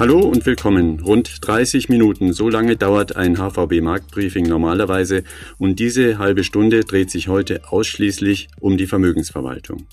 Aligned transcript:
Hallo 0.00 0.20
und 0.20 0.46
willkommen. 0.46 1.00
Rund 1.00 1.46
30 1.46 1.90
Minuten, 1.90 2.32
so 2.32 2.48
lange 2.48 2.74
dauert 2.74 3.16
ein 3.16 3.36
HVB-Marktbriefing 3.36 4.48
normalerweise 4.48 5.24
und 5.58 5.78
diese 5.78 6.16
halbe 6.16 6.42
Stunde 6.42 6.84
dreht 6.84 7.10
sich 7.10 7.28
heute 7.28 7.70
ausschließlich 7.70 8.48
um 8.60 8.78
die 8.78 8.86
Vermögensverwaltung. 8.86 9.84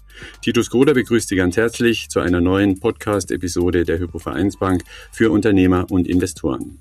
Titus 0.42 0.70
Groder 0.70 0.94
begrüßt 0.94 1.28
Sie 1.28 1.36
ganz 1.36 1.58
herzlich 1.58 2.08
zu 2.08 2.22
einer 2.22 2.40
neuen 2.40 2.80
Podcast-Episode 2.80 3.84
der 3.84 4.00
Hypovereinsbank 4.00 4.86
für 5.12 5.30
Unternehmer 5.30 5.92
und 5.92 6.08
Investoren. 6.08 6.80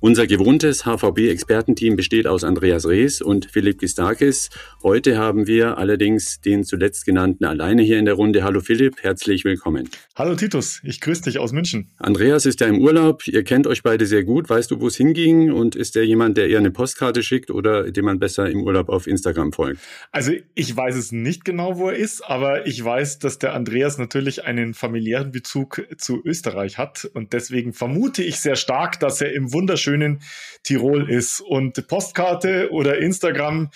Unser 0.00 0.26
gewohntes 0.26 0.84
HVB-Expertenteam 0.84 1.96
besteht 1.96 2.26
aus 2.26 2.44
Andreas 2.44 2.86
Rees 2.86 3.22
und 3.22 3.46
Philipp 3.50 3.78
Gistakis. 3.78 4.50
Heute 4.82 5.16
haben 5.16 5.46
wir 5.46 5.78
allerdings 5.78 6.38
den 6.42 6.64
zuletzt 6.64 7.06
genannten 7.06 7.46
alleine 7.46 7.80
hier 7.82 7.98
in 7.98 8.04
der 8.04 8.12
Runde. 8.12 8.44
Hallo 8.44 8.60
Philipp, 8.60 9.02
herzlich 9.02 9.46
willkommen. 9.46 9.88
Hallo 10.14 10.34
Titus, 10.34 10.82
ich 10.84 11.00
grüße 11.00 11.22
dich 11.22 11.38
aus 11.38 11.52
München. 11.52 11.88
Andreas 11.96 12.44
ist 12.44 12.60
ja 12.60 12.66
im 12.66 12.78
Urlaub. 12.80 13.26
Ihr 13.26 13.42
kennt 13.42 13.66
euch 13.66 13.82
beide 13.82 14.04
sehr 14.04 14.22
gut. 14.22 14.50
Weißt 14.50 14.70
du, 14.70 14.82
wo 14.82 14.86
es 14.88 14.96
hinging? 14.96 15.50
Und 15.50 15.74
ist 15.74 15.94
der 15.94 16.04
jemand, 16.04 16.36
der 16.36 16.50
eher 16.50 16.58
eine 16.58 16.70
Postkarte 16.70 17.22
schickt 17.22 17.50
oder 17.50 17.90
dem 17.90 18.04
man 18.04 18.18
besser 18.18 18.50
im 18.50 18.64
Urlaub 18.64 18.90
auf 18.90 19.06
Instagram 19.06 19.52
folgt? 19.52 19.80
Also 20.12 20.32
ich 20.54 20.76
weiß 20.76 20.94
es 20.94 21.10
nicht 21.10 21.46
genau, 21.46 21.78
wo 21.78 21.88
er 21.88 21.96
ist, 21.96 22.20
aber 22.20 22.66
ich 22.66 22.84
weiß, 22.84 23.18
dass 23.18 23.38
der 23.38 23.54
Andreas 23.54 23.96
natürlich 23.96 24.44
einen 24.44 24.74
familiären 24.74 25.32
Bezug 25.32 25.86
zu 25.96 26.20
Österreich 26.22 26.76
hat. 26.76 27.08
Und 27.14 27.32
deswegen 27.32 27.72
vermute 27.72 28.22
ich 28.22 28.40
sehr 28.40 28.56
stark, 28.56 29.00
dass 29.00 29.22
er 29.22 29.32
im 29.32 29.54
wunderschönen 29.54 29.85
wunderschönen 29.86 30.20
Tirol 30.62 31.10
ist. 31.10 31.40
Und 31.40 31.86
Postkarte 31.86 32.70
oder 32.70 32.98
Instagram 32.98 33.70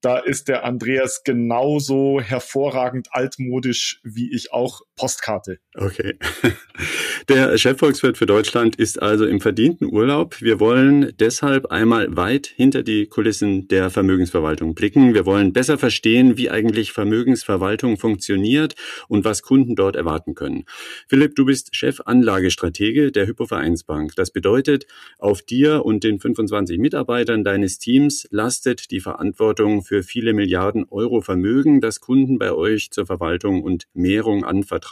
da 0.00 0.18
ist 0.18 0.48
der 0.48 0.64
Andreas 0.64 1.22
genauso 1.24 2.20
hervorragend 2.20 3.08
altmodisch 3.12 4.02
wie 4.04 4.34
ich 4.34 4.52
auch 4.52 4.82
Postkarte. 4.96 5.58
Okay. 5.74 6.18
Der 7.28 7.56
Chefvolkswirt 7.56 8.18
für 8.18 8.26
Deutschland 8.26 8.76
ist 8.76 9.00
also 9.00 9.24
im 9.24 9.40
verdienten 9.40 9.86
Urlaub. 9.86 10.40
Wir 10.42 10.60
wollen 10.60 11.12
deshalb 11.18 11.66
einmal 11.66 12.16
weit 12.16 12.46
hinter 12.46 12.82
die 12.82 13.06
Kulissen 13.06 13.66
der 13.68 13.90
Vermögensverwaltung 13.90 14.74
blicken. 14.74 15.14
Wir 15.14 15.24
wollen 15.24 15.52
besser 15.52 15.78
verstehen, 15.78 16.36
wie 16.36 16.50
eigentlich 16.50 16.92
Vermögensverwaltung 16.92 17.96
funktioniert 17.96 18.74
und 19.08 19.24
was 19.24 19.42
Kunden 19.42 19.74
dort 19.74 19.96
erwarten 19.96 20.34
können. 20.34 20.64
Philipp, 21.08 21.34
du 21.34 21.46
bist 21.46 21.74
Chefanlagestratege 21.74 23.10
der 23.10 23.26
Hypovereinsbank. 23.26 24.14
Das 24.16 24.30
bedeutet, 24.30 24.86
auf 25.18 25.40
dir 25.42 25.84
und 25.84 26.04
den 26.04 26.20
25 26.20 26.78
Mitarbeitern 26.78 27.42
deines 27.42 27.78
Teams 27.78 28.28
lastet 28.30 28.90
die 28.90 29.00
Verantwortung 29.00 29.82
für 29.82 30.02
viele 30.02 30.34
Milliarden 30.34 30.84
Euro 30.90 31.20
Vermögen, 31.20 31.80
das 31.80 32.00
Kunden 32.00 32.38
bei 32.38 32.52
euch 32.52 32.90
zur 32.90 33.06
Verwaltung 33.06 33.62
und 33.62 33.86
Mehrung 33.94 34.44
anvertrauen. 34.44 34.83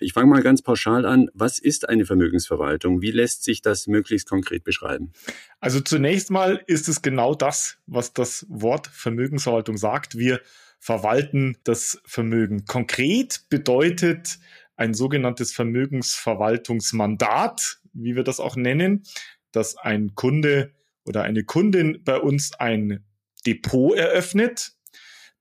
Ich 0.00 0.12
fange 0.12 0.28
mal 0.28 0.42
ganz 0.42 0.62
pauschal 0.62 1.06
an. 1.06 1.28
Was 1.34 1.58
ist 1.58 1.88
eine 1.88 2.06
Vermögensverwaltung? 2.06 3.02
Wie 3.02 3.10
lässt 3.10 3.44
sich 3.44 3.62
das 3.62 3.86
möglichst 3.86 4.28
konkret 4.28 4.64
beschreiben? 4.64 5.12
Also 5.60 5.80
zunächst 5.80 6.30
mal 6.30 6.62
ist 6.66 6.88
es 6.88 7.02
genau 7.02 7.34
das, 7.34 7.78
was 7.86 8.12
das 8.12 8.46
Wort 8.48 8.86
Vermögensverwaltung 8.86 9.76
sagt. 9.76 10.18
Wir 10.18 10.40
verwalten 10.78 11.56
das 11.64 12.00
Vermögen. 12.04 12.64
Konkret 12.66 13.46
bedeutet 13.48 14.38
ein 14.76 14.94
sogenanntes 14.94 15.52
Vermögensverwaltungsmandat, 15.52 17.80
wie 17.92 18.14
wir 18.14 18.22
das 18.24 18.40
auch 18.40 18.56
nennen, 18.56 19.04
dass 19.52 19.76
ein 19.76 20.14
Kunde 20.14 20.74
oder 21.04 21.22
eine 21.22 21.44
Kundin 21.44 22.02
bei 22.04 22.18
uns 22.18 22.52
ein 22.52 23.04
Depot 23.46 23.96
eröffnet, 23.96 24.75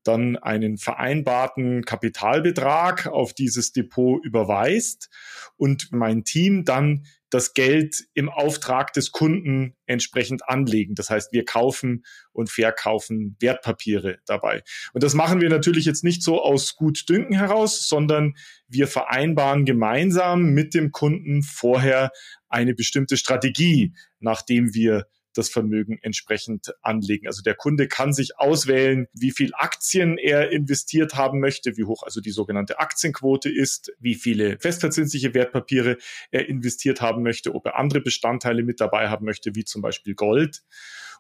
dann 0.08 0.38
einen 0.38 0.78
vereinbarten 0.78 1.84
Kapitalbetrag 1.84 3.08
auf 3.08 3.34
dieses 3.34 3.72
Depot 3.72 4.24
überweist 4.24 5.10
und 5.58 5.90
mein 5.92 6.24
Team 6.24 6.64
dann 6.64 7.06
das 7.30 7.54
Geld 7.54 8.06
im 8.14 8.30
Auftrag 8.30 8.94
des 8.94 9.12
Kunden 9.12 9.76
entsprechend 9.88 10.48
anlegen. 10.48 10.96
Das 10.96 11.10
heißt, 11.10 11.34
wir 11.34 11.44
kaufen 11.44 12.06
und 12.32 12.50
verkaufen 12.50 13.36
Wertpapiere 13.40 14.20
dabei. 14.26 14.64
Und 14.94 15.04
das 15.04 15.16
machen 15.16 15.42
wir 15.42 15.50
natürlich 15.50 15.84
jetzt 15.86 16.04
nicht 16.04 16.24
so 16.24 16.42
aus 16.42 16.76
Gutdünken 16.76 17.36
heraus, 17.36 17.90
sondern 17.90 18.36
wir 18.68 18.88
vereinbaren 18.88 19.66
gemeinsam 19.66 20.54
mit 20.54 20.74
dem 20.74 20.92
Kunden 20.92 21.44
vorher 21.44 22.12
eine 22.48 22.74
bestimmte 22.74 23.18
Strategie, 23.18 23.94
nachdem 24.20 24.74
wir 24.74 25.08
das 25.38 25.50
Vermögen 25.50 26.00
entsprechend 26.02 26.74
anlegen. 26.82 27.28
Also 27.28 27.42
der 27.42 27.56
Kunde 27.56 27.88
kann 27.88 28.14
sich 28.14 28.40
auswählen, 28.40 29.08
wie 29.14 29.32
viel 29.32 29.52
Aktien 29.54 30.18
er 30.18 30.52
investiert 30.52 31.16
haben 31.16 31.40
möchte, 31.40 31.78
wie 31.78 31.84
hoch 31.84 32.04
also 32.04 32.22
die 32.22 32.32
sogenannte 32.32 32.80
Aktienquote 32.80 33.50
ist, 33.50 33.94
wie 34.00 34.16
viele 34.16 34.58
festverzinsliche 34.60 35.34
Wertpapiere 35.34 35.98
er 36.32 36.48
investiert 36.50 37.02
haben 37.02 37.24
möchte, 37.24 37.54
ob 37.54 37.66
er 37.66 37.78
andere 37.78 38.02
Bestandteile 38.02 38.64
mit 38.64 38.80
dabei 38.80 39.10
haben 39.10 39.26
möchte, 39.26 39.56
wie 39.56 39.66
zum 39.66 39.82
Beispiel 39.82 40.16
Gold. 40.16 40.64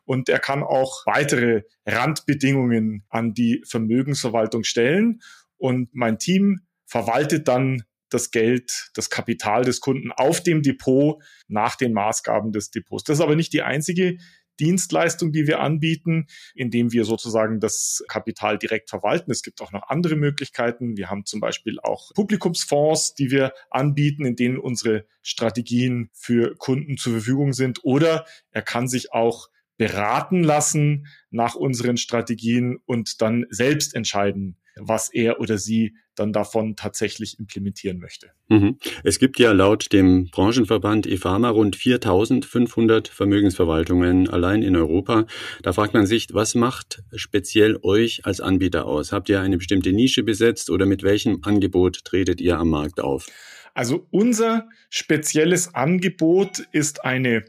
Und 0.06 0.30
er 0.30 0.40
kann 0.40 0.64
auch 0.64 1.06
weitere 1.06 1.64
Randbedingungen 1.86 3.04
an 3.10 3.34
die 3.34 3.64
Vermögensverwaltung 3.66 4.64
stellen. 4.64 5.22
Und 5.58 5.94
mein 5.94 6.20
Team 6.20 6.62
verwaltet 6.86 7.48
dann 7.48 7.84
das 8.10 8.32
Geld, 8.32 8.90
das 8.94 9.10
Kapital 9.10 9.64
des 9.64 9.82
Kunden 9.82 10.12
auf 10.12 10.42
dem 10.42 10.62
Depot 10.62 11.22
nach 11.48 11.76
den 11.76 11.94
Maßgaben 11.94 12.52
des 12.52 12.72
Depots. 12.72 13.04
Das 13.04 13.18
ist 13.18 13.24
aber 13.24 13.36
nicht 13.36 13.54
die 13.54 13.62
einzige 13.62 14.18
Dienstleistung, 14.60 15.32
die 15.32 15.48
wir 15.48 15.60
anbieten, 15.60 16.28
indem 16.54 16.92
wir 16.92 17.06
sozusagen 17.06 17.60
das 17.60 18.04
Kapital 18.08 18.58
direkt 18.58 18.90
verwalten. 18.90 19.32
Es 19.32 19.44
gibt 19.44 19.62
auch 19.62 19.72
noch 19.72 19.90
andere 19.90 20.16
Möglichkeiten. 20.16 20.98
Wir 20.98 21.10
haben 21.10 21.26
zum 21.26 21.40
Beispiel 21.40 21.80
auch 21.80 22.14
Publikumsfonds, 22.14 23.16
die 23.16 23.32
wir 23.32 23.54
anbieten, 23.70 24.26
in 24.26 24.36
denen 24.36 24.58
unsere 24.58 25.06
Strategien 25.22 26.10
für 26.14 26.56
Kunden 26.56 26.98
zur 26.98 27.14
Verfügung 27.14 27.54
sind. 27.54 27.80
Oder 27.84 28.26
er 28.52 28.62
kann 28.62 28.88
sich 28.88 29.12
auch 29.12 29.50
beraten 29.78 30.42
lassen 30.44 31.08
nach 31.32 31.56
unseren 31.56 31.98
Strategien 31.98 32.78
und 32.86 33.22
dann 33.22 33.46
selbst 33.50 33.94
entscheiden, 33.94 34.58
was 34.80 35.10
er 35.14 35.40
oder 35.40 35.58
sie 35.58 35.96
dann 36.16 36.34
davon 36.34 36.76
tatsächlich 36.76 37.40
implementieren 37.40 38.00
möchte. 38.00 38.32
Mhm. 38.48 38.78
Es 39.04 39.20
gibt 39.20 39.38
ja 39.40 39.52
laut 39.52 39.92
dem 39.92 40.30
Branchenverband 40.32 41.08
EFAMA 41.08 41.50
rund 41.50 41.76
4500 41.76 43.08
Vermögensverwaltungen 43.08 44.30
allein 44.30 44.64
in 44.64 44.76
Europa. 44.76 45.26
Da 45.62 45.74
fragt 45.74 45.94
man 45.94 46.06
sich, 46.06 46.28
was 46.34 46.56
macht 46.56 47.04
speziell 47.16 47.78
euch 47.84 48.26
als 48.26 48.40
Anbieter 48.40 48.86
aus? 48.86 49.12
Habt 49.12 49.30
ihr 49.30 49.42
eine 49.42 49.58
bestimmte 49.58 49.92
Nische 49.92 50.24
besetzt 50.24 50.70
oder 50.70 50.86
mit 50.86 51.04
welchem 51.04 51.40
Angebot 51.44 52.06
tretet 52.06 52.42
ihr 52.42 52.58
am 52.58 52.70
Markt 52.70 53.02
auf? 53.02 53.28
Also 53.74 54.08
unser 54.10 54.70
spezielles 54.90 55.76
Angebot 55.76 56.60
ist 56.72 57.04
eine 57.04 57.44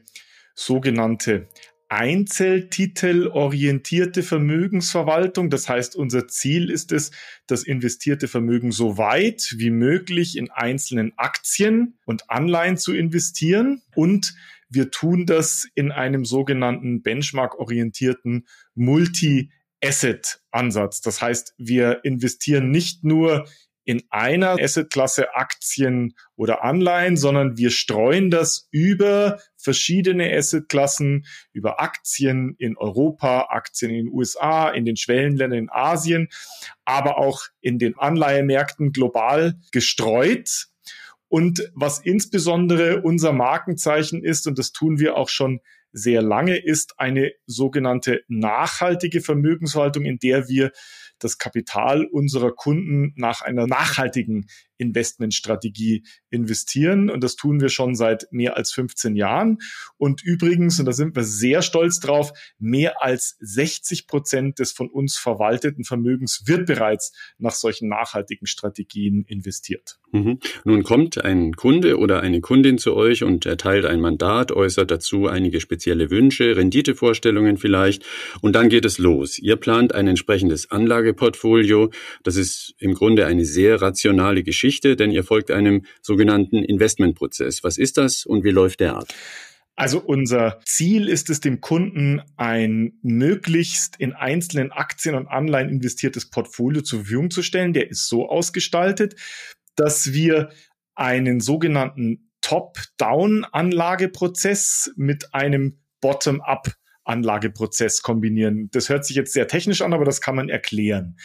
sogenannte 0.54 1.48
einzeltitelorientierte 1.88 4.22
Vermögensverwaltung. 4.22 5.50
Das 5.50 5.68
heißt, 5.68 5.96
unser 5.96 6.28
Ziel 6.28 6.70
ist 6.70 6.92
es, 6.92 7.10
das 7.46 7.62
investierte 7.62 8.28
Vermögen 8.28 8.72
so 8.72 8.98
weit 8.98 9.54
wie 9.56 9.70
möglich 9.70 10.36
in 10.36 10.50
einzelnen 10.50 11.14
Aktien 11.16 11.98
und 12.04 12.30
Anleihen 12.30 12.76
zu 12.76 12.92
investieren. 12.92 13.80
Und 13.94 14.34
wir 14.68 14.90
tun 14.90 15.24
das 15.26 15.68
in 15.74 15.92
einem 15.92 16.24
sogenannten 16.24 17.02
benchmark-orientierten 17.02 18.48
Multi-Asset-Ansatz. 18.74 21.02
Das 21.02 21.22
heißt, 21.22 21.54
wir 21.56 22.00
investieren 22.04 22.70
nicht 22.70 23.04
nur 23.04 23.46
in 23.86 24.02
einer 24.10 24.60
Assetklasse 24.60 25.34
Aktien 25.36 26.14
oder 26.34 26.64
Anleihen, 26.64 27.16
sondern 27.16 27.56
wir 27.56 27.70
streuen 27.70 28.30
das 28.30 28.68
über 28.72 29.38
verschiedene 29.56 30.36
Assetklassen, 30.36 31.24
über 31.52 31.80
Aktien 31.80 32.56
in 32.58 32.76
Europa, 32.76 33.46
Aktien 33.48 33.92
in 33.92 34.06
den 34.06 34.12
USA, 34.12 34.68
in 34.70 34.84
den 34.84 34.96
Schwellenländern 34.96 35.58
in 35.58 35.70
Asien, 35.70 36.28
aber 36.84 37.16
auch 37.18 37.44
in 37.60 37.78
den 37.78 37.96
Anleihemärkten 37.96 38.90
global 38.90 39.54
gestreut. 39.70 40.66
Und 41.28 41.70
was 41.72 42.00
insbesondere 42.00 43.02
unser 43.02 43.32
Markenzeichen 43.32 44.24
ist, 44.24 44.48
und 44.48 44.58
das 44.58 44.72
tun 44.72 44.98
wir 44.98 45.16
auch 45.16 45.28
schon 45.28 45.60
sehr 45.92 46.22
lange, 46.22 46.56
ist 46.56 46.98
eine 46.98 47.32
sogenannte 47.46 48.22
nachhaltige 48.26 49.20
Vermögenshaltung, 49.20 50.04
in 50.04 50.18
der 50.18 50.48
wir 50.48 50.72
das 51.18 51.38
Kapital 51.38 52.04
unserer 52.04 52.52
Kunden 52.52 53.12
nach 53.16 53.40
einer 53.42 53.66
nachhaltigen 53.66 54.46
Investmentstrategie 54.78 56.04
investieren. 56.30 57.10
Und 57.10 57.24
das 57.24 57.36
tun 57.36 57.60
wir 57.60 57.68
schon 57.68 57.94
seit 57.94 58.26
mehr 58.30 58.56
als 58.56 58.72
15 58.72 59.16
Jahren. 59.16 59.58
Und 59.96 60.22
übrigens, 60.22 60.78
und 60.78 60.86
da 60.86 60.92
sind 60.92 61.16
wir 61.16 61.24
sehr 61.24 61.62
stolz 61.62 62.00
drauf, 62.00 62.32
mehr 62.58 63.02
als 63.02 63.36
60 63.40 64.06
Prozent 64.06 64.58
des 64.58 64.72
von 64.72 64.88
uns 64.90 65.16
verwalteten 65.16 65.84
Vermögens 65.84 66.42
wird 66.46 66.66
bereits 66.66 67.12
nach 67.38 67.52
solchen 67.52 67.88
nachhaltigen 67.88 68.46
Strategien 68.46 69.24
investiert. 69.26 69.98
Mhm. 70.12 70.38
Nun 70.64 70.82
kommt 70.82 71.24
ein 71.24 71.54
Kunde 71.54 71.98
oder 71.98 72.20
eine 72.20 72.40
Kundin 72.40 72.78
zu 72.78 72.94
euch 72.94 73.24
und 73.24 73.46
erteilt 73.46 73.84
ein 73.84 74.00
Mandat, 74.00 74.52
äußert 74.52 74.90
dazu 74.90 75.26
einige 75.26 75.60
spezielle 75.60 76.10
Wünsche, 76.10 76.56
Renditevorstellungen 76.56 77.56
vielleicht. 77.56 78.04
Und 78.40 78.54
dann 78.54 78.68
geht 78.68 78.84
es 78.84 78.98
los. 78.98 79.38
Ihr 79.38 79.56
plant 79.56 79.94
ein 79.94 80.06
entsprechendes 80.06 80.70
Anlage 80.70 81.05
Anlageportfolio. 81.06 81.90
Das 82.22 82.36
ist 82.36 82.74
im 82.78 82.94
Grunde 82.94 83.26
eine 83.26 83.44
sehr 83.44 83.82
rationale 83.82 84.42
Geschichte, 84.42 84.96
denn 84.96 85.10
ihr 85.10 85.24
folgt 85.24 85.50
einem 85.50 85.84
sogenannten 86.02 86.62
Investmentprozess. 86.62 87.64
Was 87.64 87.78
ist 87.78 87.96
das 87.96 88.26
und 88.26 88.44
wie 88.44 88.50
läuft 88.50 88.80
der 88.80 88.96
ab? 88.96 89.08
Also 89.78 90.00
unser 90.00 90.58
Ziel 90.64 91.06
ist 91.08 91.28
es, 91.28 91.40
dem 91.40 91.60
Kunden 91.60 92.22
ein 92.36 92.94
möglichst 93.02 93.96
in 93.98 94.14
einzelnen 94.14 94.72
Aktien 94.72 95.14
und 95.14 95.28
Anleihen 95.28 95.68
investiertes 95.68 96.30
Portfolio 96.30 96.80
zur 96.80 97.00
Verfügung 97.00 97.30
zu 97.30 97.42
stellen. 97.42 97.74
Der 97.74 97.90
ist 97.90 98.08
so 98.08 98.26
ausgestaltet, 98.28 99.16
dass 99.74 100.14
wir 100.14 100.48
einen 100.94 101.40
sogenannten 101.40 102.30
Top-Down-Anlageprozess 102.40 104.92
mit 104.96 105.34
einem 105.34 105.76
Bottom-up 106.00 106.72
Anlageprozess 107.06 108.02
kombinieren. 108.02 108.68
Das 108.72 108.88
hört 108.88 109.04
sich 109.04 109.16
jetzt 109.16 109.32
sehr 109.32 109.48
technisch 109.48 109.80
an, 109.80 109.92
aber 109.92 110.04
das 110.04 110.20
kann 110.20 110.36
man 110.36 110.48
erklären. 110.48 111.16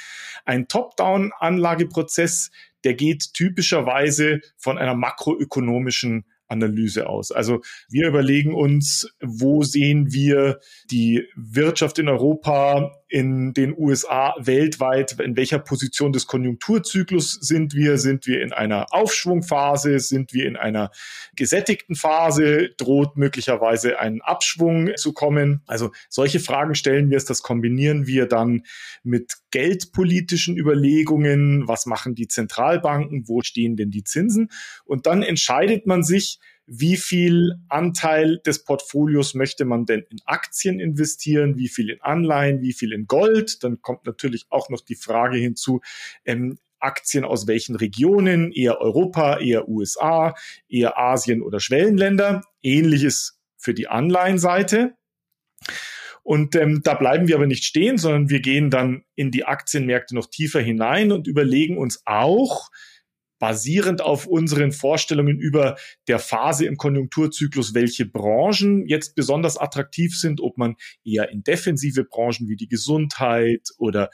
Ein 0.46 0.68
Top-Down-Anlageprozess, 0.68 2.52
der 2.84 2.94
geht 2.94 3.34
typischerweise 3.34 4.42
von 4.58 4.78
einer 4.78 4.96
makroökonomischen 4.96 6.26
Analyse 6.48 7.08
aus. 7.08 7.32
Also 7.32 7.62
wir 7.90 8.08
überlegen 8.08 8.54
uns, 8.54 9.10
wo 9.22 9.64
sehen 9.64 10.12
wir 10.12 10.60
die 10.92 11.28
Wirtschaft 11.36 11.98
in 11.98 12.10
Europa, 12.10 12.92
in 13.12 13.54
den 13.54 13.76
USA, 13.78 14.34
weltweit, 14.40 15.20
in 15.20 15.36
welcher 15.36 15.60
Position 15.60 16.14
des 16.14 16.28
Konjunkturzyklus 16.28 17.34
sind 17.34 17.76
wir? 17.76 17.98
Sind 17.98 18.26
wir 18.26 18.42
in 18.42 18.54
einer 18.54 18.94
Aufschwungphase? 18.94 20.00
Sind 20.00 20.34
wir 20.34 20.48
in 20.48 20.56
einer 20.56 20.92
gesättigten 21.36 21.96
Phase? 21.96 22.70
Droht 22.78 23.18
möglicherweise 23.18 24.00
ein 24.00 24.22
Abschwung 24.22 24.92
zu 24.96 25.12
kommen? 25.12 25.62
Also 25.68 25.92
solche 26.08 26.40
Fragen 26.40 26.74
stellen 26.74 27.10
wir 27.10 27.18
es, 27.18 27.26
das 27.26 27.42
kombinieren 27.42 28.08
wir 28.08 28.28
dann 28.28 28.64
mit 29.04 29.34
geldpolitischen 29.52 30.58
Überlegungen. 30.58 31.68
Was 31.68 31.86
machen 31.86 32.16
die 32.16 32.30
Zentralbanken? 32.30 33.28
Wo 33.28 33.42
stehen 33.42 33.76
denn 33.76 33.92
die 33.92 34.06
Zinsen? 34.06 34.50
Und 34.86 35.06
dann 35.06 35.22
entscheidet 35.22 35.86
man 35.86 36.04
sich, 36.04 36.40
wie 36.74 36.96
viel 36.96 37.56
Anteil 37.68 38.40
des 38.46 38.64
Portfolios 38.64 39.34
möchte 39.34 39.66
man 39.66 39.86
denn 39.86 40.06
in 40.10 40.20
Aktien 40.24 40.80
investieren, 40.80 41.58
wie 41.58 41.68
viel 41.68 41.90
in 41.90 42.02
Anleihen, 42.02 42.62
wie 42.62 42.72
viel 42.72 42.94
in 42.94 43.08
Gold. 43.08 43.62
Dann 43.66 43.82
kommt 43.82 44.06
natürlich 44.06 44.46
auch 44.50 44.70
noch 44.70 44.80
die 44.80 44.96
Frage 44.96 45.38
hinzu, 45.38 45.82
ähm, 46.24 46.60
Aktien 46.80 47.26
aus 47.26 47.46
welchen 47.46 47.76
Regionen, 47.76 48.54
eher 48.54 48.80
Europa, 48.80 49.40
eher 49.40 49.68
USA, 49.68 50.34
eher 50.70 50.98
Asien 50.98 51.42
oder 51.42 51.60
Schwellenländer. 51.60 52.42
Ähnliches 52.64 53.38
für 53.58 53.74
die 53.74 53.90
Anleihenseite. 53.90 54.94
Und 56.24 56.56
ähm, 56.56 56.82
da 56.86 56.94
bleiben 56.94 57.28
wir 57.28 57.36
aber 57.36 57.48
nicht 57.48 57.66
stehen, 57.66 57.98
sondern 57.98 58.30
wir 58.30 58.40
gehen 58.40 58.70
dann 58.70 59.04
in 59.16 59.30
die 59.30 59.44
Aktienmärkte 59.44 60.16
noch 60.16 60.30
tiefer 60.30 60.62
hinein 60.62 61.12
und 61.12 61.28
überlegen 61.28 61.78
uns 61.78 62.02
auch, 62.06 62.70
basierend 63.42 64.02
auf 64.02 64.28
unseren 64.28 64.72
Vorstellungen 64.72 65.40
über 65.40 65.76
der 66.08 66.20
Phase 66.20 66.68
im 66.68 66.78
Konjunkturzyklus, 66.78 67.74
welche 67.74 68.06
Branchen 68.06 68.86
jetzt 68.86 69.16
besonders 69.16 69.58
attraktiv 69.58 70.16
sind, 70.16 70.40
ob 70.42 70.60
man 70.60 70.76
eher 71.04 71.30
in 71.30 71.44
defensive 71.44 72.04
Branchen 72.04 72.48
wie 72.48 72.56
die 72.56 72.68
Gesundheit 72.68 73.68
oder 73.80 74.12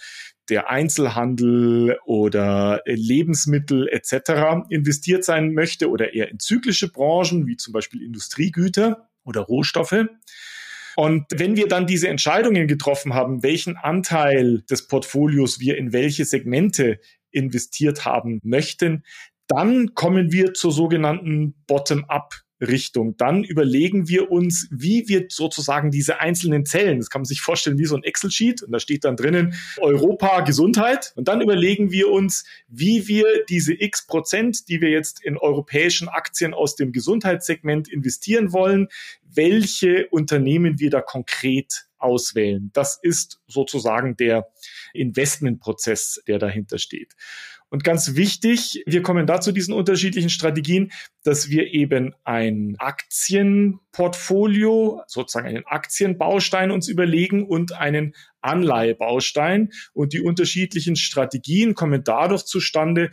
der 0.48 0.70
Einzelhandel 0.70 2.00
oder 2.06 2.82
Lebensmittel 2.86 3.90
etc. 3.90 4.66
investiert 4.70 5.26
sein 5.26 5.54
möchte 5.54 5.90
oder 5.90 6.14
eher 6.14 6.32
in 6.32 6.40
zyklische 6.40 6.90
Branchen 6.90 7.48
wie 7.48 7.58
zum 7.58 7.74
Beispiel 7.74 8.02
Industriegüter 8.02 9.10
oder 9.26 9.42
Rohstoffe. 9.42 10.06
Und 10.96 11.26
wenn 11.32 11.56
wir 11.56 11.68
dann 11.68 11.86
diese 11.86 12.08
Entscheidungen 12.08 12.68
getroffen 12.68 13.14
haben, 13.14 13.44
welchen 13.44 13.78
Anteil 13.78 14.64
des 14.64 14.88
Portfolios 14.88 15.60
wir 15.60 15.78
in 15.78 15.94
welche 15.94 16.26
Segmente 16.26 17.00
investiert 17.38 18.06
haben 18.06 18.40
möchten, 18.44 19.04
dann 19.48 19.94
kommen 19.94 20.32
wir 20.32 20.54
zur 20.54 20.72
sogenannten 20.72 21.54
Bottom-up 21.68 22.34
Richtung. 22.60 23.16
Dann 23.18 23.44
überlegen 23.44 24.08
wir 24.08 24.32
uns, 24.32 24.68
wie 24.72 25.08
wir 25.08 25.28
sozusagen 25.30 25.92
diese 25.92 26.20
einzelnen 26.22 26.66
Zellen, 26.66 26.98
das 26.98 27.10
kann 27.10 27.22
man 27.22 27.26
sich 27.26 27.42
vorstellen 27.42 27.78
wie 27.78 27.86
so 27.86 27.96
ein 27.96 28.04
Excel-Sheet 28.04 28.64
und 28.64 28.72
da 28.72 28.80
steht 28.80 29.04
dann 29.04 29.16
drinnen 29.16 29.54
Europa 29.78 30.42
Gesundheit 30.42 31.14
und 31.16 31.28
dann 31.28 31.42
überlegen 31.42 31.92
wir 31.92 32.10
uns, 32.10 32.46
wie 32.68 33.08
wir 33.08 33.26
diese 33.48 33.74
x 33.74 34.08
Prozent, 34.08 34.70
die 34.70 34.82
wir 34.82 34.90
jetzt 34.90 35.24
in 35.24 35.38
europäischen 35.38 36.08
Aktien 36.10 36.54
aus 36.54 36.76
dem 36.76 36.92
Gesundheitssegment 36.92 37.88
investieren 37.88 38.54
wollen, 38.54 38.88
welche 39.22 40.08
Unternehmen 40.08 40.80
wir 40.80 40.90
da 40.90 41.02
konkret 41.02 41.88
auswählen. 42.00 42.72
Das 42.74 43.00
ist 43.02 43.40
sozusagen 43.48 44.18
der 44.18 44.48
Investmentprozess, 44.94 46.22
der 46.28 46.40
dahinter 46.40 46.78
steht. 46.78 47.16
Und 47.70 47.84
ganz 47.84 48.16
wichtig, 48.16 48.82
wir 48.86 49.02
kommen 49.02 49.28
da 49.28 49.42
zu 49.42 49.52
diesen 49.52 49.74
unterschiedlichen 49.74 50.30
Strategien, 50.30 50.94
dass 51.24 51.50
wir 51.50 51.74
eben 51.74 52.16
ein 52.24 52.78
Aktienportfolio, 52.80 55.02
sozusagen 55.08 55.48
einen 55.48 55.66
Aktienbaustein 55.66 56.72
uns 56.72 56.88
überlegen 56.88 57.46
und 57.46 57.74
einen 57.74 58.16
Anleihebaustein. 58.40 59.74
Und 59.92 60.14
die 60.14 60.22
unterschiedlichen 60.22 60.96
Strategien 60.96 61.76
kommen 61.76 62.06
dadurch 62.06 62.46
zustande, 62.46 63.10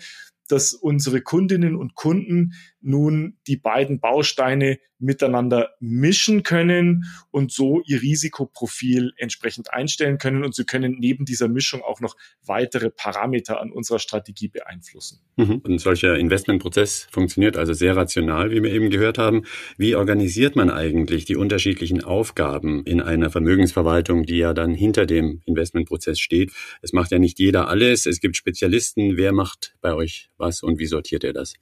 dass 0.49 0.73
unsere 0.73 1.21
Kundinnen 1.21 1.75
und 1.75 1.97
Kunden 1.97 2.53
nun 2.85 3.39
die 3.47 3.57
beiden 3.57 3.99
Bausteine 3.99 4.79
miteinander 4.99 5.71
mischen 5.81 6.43
können 6.43 7.05
und 7.31 7.53
so 7.53 7.83
ihr 7.87 8.01
Risikoprofil 8.01 9.13
entsprechend 9.17 9.73
einstellen 9.73 10.19
können. 10.19 10.45
Und 10.45 10.55
sie 10.55 10.65
können 10.65 10.97
neben 10.99 11.25
dieser 11.25 11.49
Mischung 11.49 11.83
auch 11.83 12.01
noch 12.01 12.17
weitere 12.45 12.91
Parameter 12.91 13.61
an 13.61 13.71
unserer 13.71 13.99
Strategie 13.99 14.49
beeinflussen. 14.49 15.21
Mhm. 15.37 15.63
Ein 15.67 15.79
solcher 15.79 16.17
Investmentprozess 16.17 17.09
funktioniert 17.11 17.57
also 17.57 17.73
sehr 17.73 17.97
rational, 17.97 18.51
wie 18.51 18.63
wir 18.63 18.73
eben 18.73 18.91
gehört 18.91 19.19
haben. 19.19 19.45
Wie 19.77 19.95
organisiert 19.95 20.57
man 20.57 20.71
eigentlich 20.71 21.25
die 21.25 21.37
unterschiedlichen 21.37 22.03
Aufgaben 22.03 22.85
in 22.85 23.01
einer 23.01 23.31
Vermögensverwaltung, 23.31 24.25
die 24.25 24.39
ja 24.39 24.55
dann 24.55 24.75
hinter 24.75 25.07
dem 25.07 25.43
Investmentprozess 25.45 26.19
steht? 26.19 26.53
Es 26.83 26.93
macht 26.93 27.11
ja 27.11 27.19
nicht 27.19 27.39
jeder 27.39 27.69
alles. 27.69 28.07
Es 28.07 28.21
gibt 28.21 28.37
Spezialisten. 28.37 29.17
Wer 29.17 29.33
macht 29.33 29.75
bei 29.81 29.95
euch 29.95 30.31
was 30.39 30.63
und 30.63 30.79
wie 30.79 30.87
sortiert 30.87 31.25
er 31.25 31.33
das? 31.33 31.55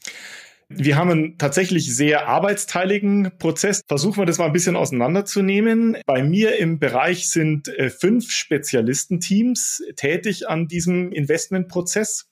Wir 0.76 0.96
haben 0.96 1.10
einen 1.10 1.38
tatsächlich 1.38 1.94
sehr 1.94 2.28
arbeitsteiligen 2.28 3.32
Prozess. 3.38 3.82
Versuchen 3.86 4.18
wir 4.18 4.26
das 4.26 4.38
mal 4.38 4.46
ein 4.46 4.52
bisschen 4.52 4.76
auseinanderzunehmen. 4.76 5.98
Bei 6.06 6.22
mir 6.22 6.58
im 6.58 6.78
Bereich 6.78 7.28
sind 7.28 7.68
äh, 7.68 7.90
fünf 7.90 8.30
Spezialistenteams 8.30 9.82
tätig 9.96 10.48
an 10.48 10.68
diesem 10.68 11.12
Investmentprozess. 11.12 12.30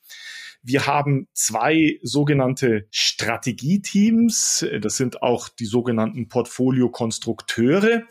Wir 0.62 0.86
haben 0.86 1.28
zwei 1.32 1.98
sogenannte 2.02 2.86
Strategieteams. 2.90 4.66
Das 4.80 4.96
sind 4.96 5.22
auch 5.22 5.48
die 5.48 5.64
sogenannten 5.64 6.28
Portfoliokonstrukteure. 6.28 8.04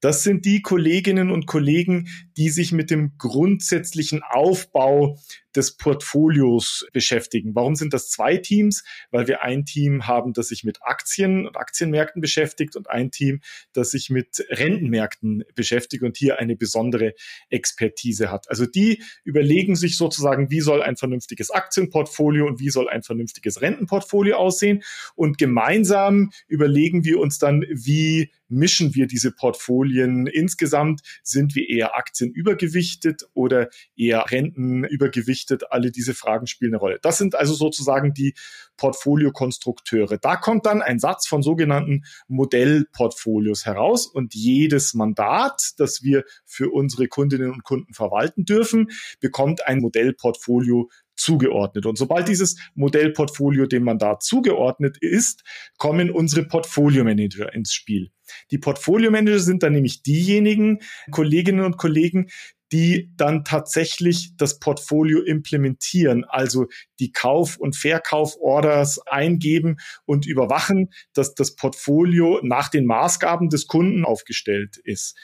Das 0.00 0.22
sind 0.22 0.46
die 0.46 0.62
Kolleginnen 0.62 1.30
und 1.30 1.46
Kollegen, 1.46 2.08
die 2.36 2.48
sich 2.48 2.72
mit 2.72 2.90
dem 2.90 3.18
grundsätzlichen 3.18 4.22
Aufbau 4.22 5.18
des 5.56 5.76
Portfolios 5.76 6.86
beschäftigen. 6.92 7.54
Warum 7.54 7.74
sind 7.74 7.92
das 7.92 8.10
zwei 8.10 8.36
Teams? 8.36 8.84
Weil 9.10 9.26
wir 9.26 9.42
ein 9.42 9.64
Team 9.64 10.06
haben, 10.06 10.32
das 10.32 10.48
sich 10.48 10.64
mit 10.64 10.78
Aktien 10.82 11.46
und 11.46 11.56
Aktienmärkten 11.56 12.20
beschäftigt 12.20 12.76
und 12.76 12.88
ein 12.88 13.10
Team, 13.10 13.40
das 13.72 13.90
sich 13.90 14.10
mit 14.10 14.44
Rentenmärkten 14.48 15.44
beschäftigt 15.54 16.02
und 16.02 16.16
hier 16.16 16.38
eine 16.38 16.56
besondere 16.56 17.14
Expertise 17.48 18.30
hat. 18.30 18.48
Also 18.48 18.66
die 18.66 19.02
überlegen 19.24 19.76
sich 19.76 19.96
sozusagen, 19.96 20.50
wie 20.50 20.60
soll 20.60 20.82
ein 20.82 20.96
vernünftiges 20.96 21.50
Aktienportfolio 21.50 22.46
und 22.46 22.60
wie 22.60 22.70
soll 22.70 22.88
ein 22.88 23.02
vernünftiges 23.02 23.60
Rentenportfolio 23.60 24.36
aussehen. 24.36 24.82
Und 25.14 25.38
gemeinsam 25.38 26.30
überlegen 26.46 27.04
wir 27.04 27.18
uns 27.18 27.38
dann, 27.38 27.64
wie 27.70 28.30
mischen 28.48 28.94
wir 28.94 29.06
diese 29.06 29.32
Portfolien 29.32 30.26
insgesamt? 30.26 31.02
Sind 31.22 31.54
wir 31.54 31.68
eher 31.68 31.96
aktienübergewichtet 31.96 33.22
oder 33.32 33.70
eher 33.96 34.30
rentenübergewichtet? 34.30 35.39
Verpflichtet. 35.40 35.72
Alle 35.72 35.90
diese 35.90 36.14
Fragen 36.14 36.46
spielen 36.46 36.72
eine 36.72 36.80
Rolle. 36.80 36.98
Das 37.02 37.18
sind 37.18 37.34
also 37.34 37.54
sozusagen 37.54 38.14
die 38.14 38.34
Portfoliokonstrukteure. 38.76 40.18
Da 40.18 40.36
kommt 40.36 40.66
dann 40.66 40.82
ein 40.82 40.98
Satz 40.98 41.26
von 41.26 41.42
sogenannten 41.42 42.04
Modellportfolios 42.28 43.66
heraus 43.66 44.06
und 44.06 44.34
jedes 44.34 44.94
Mandat, 44.94 45.72
das 45.78 46.02
wir 46.02 46.24
für 46.44 46.70
unsere 46.72 47.08
Kundinnen 47.08 47.50
und 47.50 47.64
Kunden 47.64 47.94
verwalten 47.94 48.44
dürfen, 48.44 48.88
bekommt 49.20 49.66
ein 49.66 49.80
Modellportfolio 49.80 50.88
zugeordnet. 51.16 51.84
Und 51.84 51.98
sobald 51.98 52.28
dieses 52.28 52.56
Modellportfolio 52.74 53.66
dem 53.66 53.84
Mandat 53.84 54.22
zugeordnet 54.22 54.96
ist, 54.98 55.42
kommen 55.76 56.10
unsere 56.10 56.46
Portfolio-Manager 56.46 57.52
ins 57.52 57.74
Spiel. 57.74 58.10
Die 58.50 58.58
Portfolio-Manager 58.58 59.40
sind 59.40 59.62
dann 59.62 59.74
nämlich 59.74 60.02
diejenigen 60.02 60.78
Kolleginnen 61.10 61.64
und 61.64 61.76
Kollegen, 61.76 62.30
die 62.72 63.10
dann 63.16 63.44
tatsächlich 63.44 64.36
das 64.36 64.58
Portfolio 64.58 65.22
implementieren, 65.22 66.24
also 66.24 66.66
die 66.98 67.12
Kauf- 67.12 67.56
und 67.56 67.76
Verkauforders 67.76 69.00
eingeben 69.06 69.76
und 70.04 70.26
überwachen, 70.26 70.90
dass 71.12 71.34
das 71.34 71.56
Portfolio 71.56 72.40
nach 72.42 72.68
den 72.68 72.86
Maßgaben 72.86 73.48
des 73.48 73.66
Kunden 73.66 74.04
aufgestellt 74.04 74.76
ist. 74.84 75.16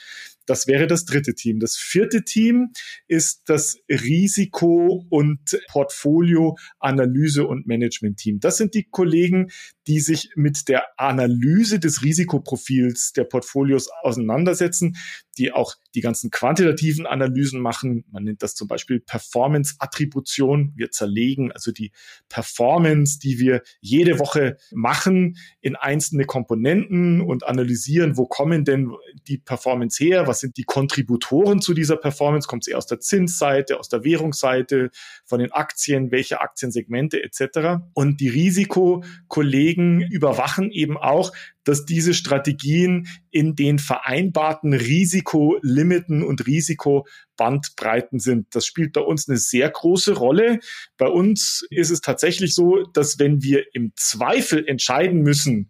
Das 0.47 0.65
wäre 0.65 0.87
das 0.87 1.03
dritte 1.03 1.35
Team. 1.35 1.59
Das 1.59 1.75
vierte 1.75 2.23
Team 2.23 2.71
ist 3.07 3.41
das 3.47 3.77
Risiko- 3.89 5.05
und 5.09 5.59
Portfolio-Analyse- 5.69 7.45
und 7.45 7.67
Management-Team. 7.67 8.39
Das 8.39 8.55
sind 8.57 8.73
die 8.73 8.87
Kollegen, 8.89 9.51
die 9.87 9.99
sich 9.99 10.31
mit 10.35 10.69
der 10.69 10.85
Analyse 10.97 11.79
des 11.79 12.01
Risikoprofils 12.01 13.11
der 13.11 13.25
Portfolios 13.25 13.89
auseinandersetzen, 14.03 14.95
die 15.37 15.51
auch 15.51 15.75
die 15.95 16.01
ganzen 16.01 16.31
quantitativen 16.31 17.05
Analysen 17.05 17.61
machen. 17.61 18.05
Man 18.11 18.23
nennt 18.23 18.43
das 18.43 18.55
zum 18.55 18.67
Beispiel 18.67 18.99
Performance-Attribution. 18.99 20.73
Wir 20.75 20.91
zerlegen 20.91 21.51
also 21.51 21.71
die 21.71 21.91
Performance, 22.29 23.19
die 23.19 23.39
wir 23.39 23.61
jede 23.79 24.19
Woche 24.19 24.57
machen, 24.71 25.37
in 25.61 25.75
einzelne 25.75 26.25
Komponenten 26.25 27.21
und 27.21 27.45
analysieren, 27.45 28.17
wo 28.17 28.25
kommen 28.25 28.65
denn 28.65 28.91
die 29.27 29.37
Performance 29.37 30.03
her? 30.03 30.27
Was 30.27 30.39
sind 30.39 30.57
die 30.57 30.63
Kontributoren 30.63 31.61
zu 31.61 31.73
dieser 31.73 31.97
Performance? 31.97 32.47
Kommt 32.47 32.63
sie 32.63 32.75
aus 32.75 32.85
der 32.85 32.99
Zinsseite, 32.99 33.79
aus 33.79 33.89
der 33.89 34.03
Währungsseite, 34.03 34.89
von 35.25 35.39
den 35.39 35.51
Aktien, 35.51 36.11
welche 36.11 36.41
Aktiensegmente 36.41 37.21
etc. 37.23 37.83
Und 37.93 38.19
die 38.19 38.29
Risikokollegen 38.29 40.01
überwachen 40.01 40.71
eben 40.71 40.97
auch, 40.97 41.31
dass 41.67 41.83
diese 41.83 42.13
Strategien 42.13 43.07
in 43.29 43.55
den 43.55 43.77
vereinbarten 43.77 44.73
Risikolimiten 44.73 46.23
und 46.23 46.47
Risikobandbreiten 46.47 48.19
sind. 48.19 48.47
Das 48.55 48.65
spielt 48.65 48.93
bei 48.93 49.01
uns 49.01 49.27
eine 49.27 49.37
sehr 49.37 49.69
große 49.69 50.13
Rolle. 50.13 50.59
Bei 50.97 51.07
uns 51.07 51.67
ist 51.69 51.89
es 51.89 51.99
tatsächlich 51.99 52.55
so, 52.55 52.83
dass 52.93 53.19
wenn 53.19 53.43
wir 53.43 53.65
im 53.73 53.91
Zweifel 53.97 54.65
entscheiden 54.65 55.23
müssen, 55.23 55.69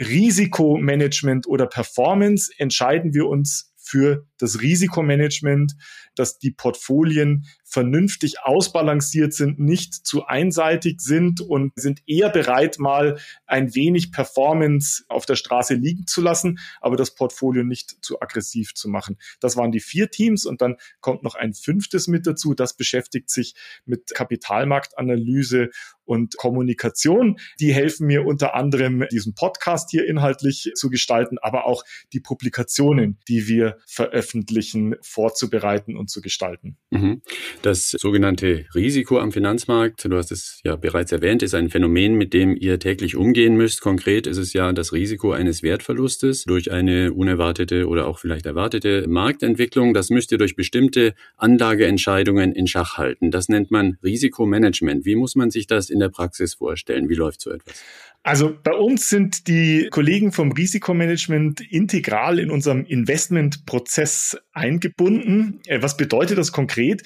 Risikomanagement 0.00 1.46
oder 1.46 1.66
Performance, 1.66 2.50
entscheiden 2.56 3.12
wir 3.12 3.26
uns 3.26 3.74
für 3.76 4.26
das 4.38 4.62
Risikomanagement, 4.62 5.74
dass 6.14 6.38
die 6.38 6.52
Portfolien 6.52 7.44
vernünftig 7.68 8.40
ausbalanciert 8.42 9.34
sind, 9.34 9.58
nicht 9.58 9.94
zu 9.94 10.24
einseitig 10.24 11.00
sind 11.00 11.40
und 11.40 11.72
sind 11.76 12.02
eher 12.06 12.30
bereit, 12.30 12.78
mal 12.78 13.18
ein 13.46 13.74
wenig 13.74 14.10
Performance 14.10 15.04
auf 15.08 15.26
der 15.26 15.36
Straße 15.36 15.74
liegen 15.74 16.06
zu 16.06 16.20
lassen, 16.20 16.58
aber 16.80 16.96
das 16.96 17.14
Portfolio 17.14 17.64
nicht 17.64 17.96
zu 18.02 18.20
aggressiv 18.20 18.74
zu 18.74 18.88
machen. 18.88 19.18
Das 19.40 19.56
waren 19.56 19.70
die 19.70 19.80
vier 19.80 20.10
Teams 20.10 20.46
und 20.46 20.62
dann 20.62 20.76
kommt 21.00 21.22
noch 21.22 21.34
ein 21.34 21.52
fünftes 21.52 22.08
mit 22.08 22.26
dazu, 22.26 22.54
das 22.54 22.74
beschäftigt 22.74 23.30
sich 23.30 23.54
mit 23.84 24.14
Kapitalmarktanalyse 24.14 25.70
und 26.08 26.36
Kommunikation. 26.38 27.38
Die 27.60 27.72
helfen 27.74 28.06
mir 28.06 28.24
unter 28.24 28.54
anderem, 28.54 29.04
diesen 29.12 29.34
Podcast 29.34 29.90
hier 29.90 30.06
inhaltlich 30.06 30.72
zu 30.74 30.88
gestalten, 30.88 31.36
aber 31.38 31.66
auch 31.66 31.84
die 32.12 32.20
Publikationen, 32.20 33.18
die 33.28 33.46
wir 33.46 33.76
veröffentlichen, 33.86 34.96
vorzubereiten 35.02 35.96
und 35.96 36.08
zu 36.08 36.22
gestalten. 36.22 36.78
Mhm. 36.90 37.20
Das 37.62 37.90
sogenannte 37.90 38.66
Risiko 38.74 39.18
am 39.18 39.32
Finanzmarkt, 39.32 40.04
du 40.04 40.16
hast 40.16 40.30
es 40.30 40.60
ja 40.64 40.76
bereits 40.76 41.10
erwähnt, 41.10 41.42
ist 41.42 41.54
ein 41.54 41.70
Phänomen, 41.70 42.14
mit 42.14 42.32
dem 42.32 42.56
ihr 42.56 42.78
täglich 42.78 43.16
umgehen 43.16 43.56
müsst. 43.56 43.80
Konkret 43.80 44.28
ist 44.28 44.36
es 44.36 44.52
ja 44.52 44.72
das 44.72 44.92
Risiko 44.92 45.32
eines 45.32 45.64
Wertverlustes 45.64 46.44
durch 46.44 46.70
eine 46.70 47.12
unerwartete 47.12 47.88
oder 47.88 48.06
auch 48.06 48.20
vielleicht 48.20 48.46
erwartete 48.46 49.08
Marktentwicklung. 49.08 49.92
Das 49.92 50.08
müsst 50.08 50.30
ihr 50.30 50.38
durch 50.38 50.54
bestimmte 50.54 51.14
Anlageentscheidungen 51.36 52.52
in 52.52 52.68
Schach 52.68 52.96
halten. 52.96 53.32
Das 53.32 53.48
nennt 53.48 53.72
man 53.72 53.98
Risikomanagement. 54.04 55.04
Wie 55.04 55.16
muss 55.16 55.34
man 55.34 55.50
sich 55.50 55.66
das 55.66 55.90
in 55.90 55.98
der 55.98 56.10
Praxis 56.10 56.54
vorstellen? 56.54 57.08
Wie 57.08 57.16
läuft 57.16 57.40
so 57.40 57.50
etwas? 57.50 57.82
Also 58.28 58.54
bei 58.62 58.74
uns 58.74 59.08
sind 59.08 59.48
die 59.48 59.88
Kollegen 59.90 60.32
vom 60.32 60.52
Risikomanagement 60.52 61.62
integral 61.62 62.38
in 62.38 62.50
unserem 62.50 62.84
Investmentprozess 62.84 64.36
eingebunden. 64.52 65.60
Äh, 65.64 65.80
was 65.80 65.96
bedeutet 65.96 66.36
das 66.36 66.52
konkret? 66.52 67.04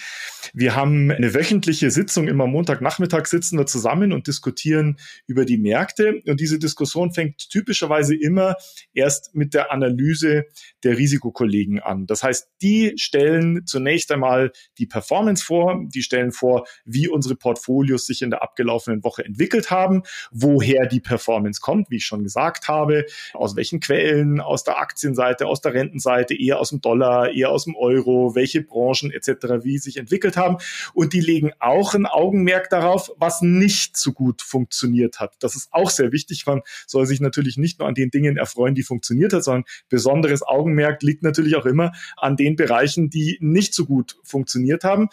Wir 0.53 0.75
haben 0.75 1.13
eine 1.13 1.33
wöchentliche 1.33 1.93
Sitzung, 1.93 2.27
immer 2.27 2.49
Montagnachmittag 2.49 3.27
sitzen 3.27 3.57
wir 3.57 3.67
zusammen 3.67 4.13
und 4.13 4.27
diskutieren 4.27 4.97
über 5.29 5.45
die 5.45 5.59
Märkte. 5.59 6.23
Und 6.27 6.41
diese 6.41 6.59
Diskussion 6.59 7.13
fängt 7.13 7.49
typischerweise 7.51 8.17
immer 8.17 8.57
erst 8.93 9.33
mit 9.33 9.55
der 9.55 9.71
Analyse 9.71 10.47
der 10.83 10.99
Risikokollegen 10.99 11.79
an. 11.79 12.07
Das 12.07 12.25
heißt, 12.25 12.49
die 12.63 12.95
stellen 12.97 13.65
zunächst 13.65 14.11
einmal 14.11 14.51
die 14.77 14.87
Performance 14.87 15.45
vor, 15.45 15.85
die 15.87 16.03
stellen 16.03 16.33
vor, 16.33 16.67
wie 16.85 17.07
unsere 17.07 17.37
Portfolios 17.37 18.07
sich 18.07 18.23
in 18.23 18.31
der 18.31 18.43
abgelaufenen 18.43 19.05
Woche 19.05 19.25
entwickelt 19.25 19.71
haben, 19.71 20.03
woher 20.33 20.89
die 20.89 21.01
Performance 21.13 21.61
kommt, 21.61 21.91
wie 21.91 21.97
ich 21.97 22.07
schon 22.07 22.23
gesagt 22.23 22.69
habe, 22.69 23.05
aus 23.35 23.55
welchen 23.55 23.81
Quellen, 23.81 24.41
aus 24.41 24.65
der 24.65 24.79
Aktienseite, 24.79 25.47
aus 25.47 25.61
der 25.61 25.75
Rentenseite, 25.75 26.35
eher 26.35 26.59
aus 26.59 26.71
dem 26.71 26.81
Dollar, 26.81 27.31
eher 27.31 27.51
aus 27.51 27.65
dem 27.65 27.77
Euro, 27.77 28.35
welche 28.35 28.63
Branchen 28.63 29.11
etc., 29.11 29.63
wie 29.63 29.77
sich 29.77 29.99
entwickelt 29.99 30.39
haben. 30.39 30.57
Und 30.95 31.13
die 31.13 31.21
legen 31.21 31.53
auch 31.59 31.93
ein 31.93 32.07
Augenmerk 32.07 32.71
darauf, 32.71 33.13
was 33.19 33.43
nicht 33.43 33.99
so 33.99 34.13
gut 34.13 34.41
funktioniert 34.41 35.21
hat. 35.21 35.37
Das 35.41 35.55
ist 35.55 35.69
auch 35.71 35.91
sehr 35.91 36.13
wichtig. 36.13 36.47
Man 36.47 36.63
soll 36.87 37.05
sich 37.05 37.21
natürlich 37.21 37.59
nicht 37.59 37.79
nur 37.79 37.89
an 37.89 37.95
den 37.95 38.11
Dingen 38.11 38.39
erfreuen, 38.39 38.75
die 38.75 38.83
funktioniert 38.83 39.35
hat, 39.35 39.45
sondern 39.45 39.65
besonderes 39.91 40.43
Augenmerk 40.43 41.03
liegt 41.03 41.23
natürlich 41.23 41.57
auch 41.57 41.67
immer 41.67 41.93
an 42.17 42.37
den 42.39 42.57
Bereichen, 42.57 43.11
die 43.11 43.37
nicht 43.43 43.75
so 43.75 43.85
gut 43.85 44.17
funktioniert 44.23 44.83
haben. 44.83 45.11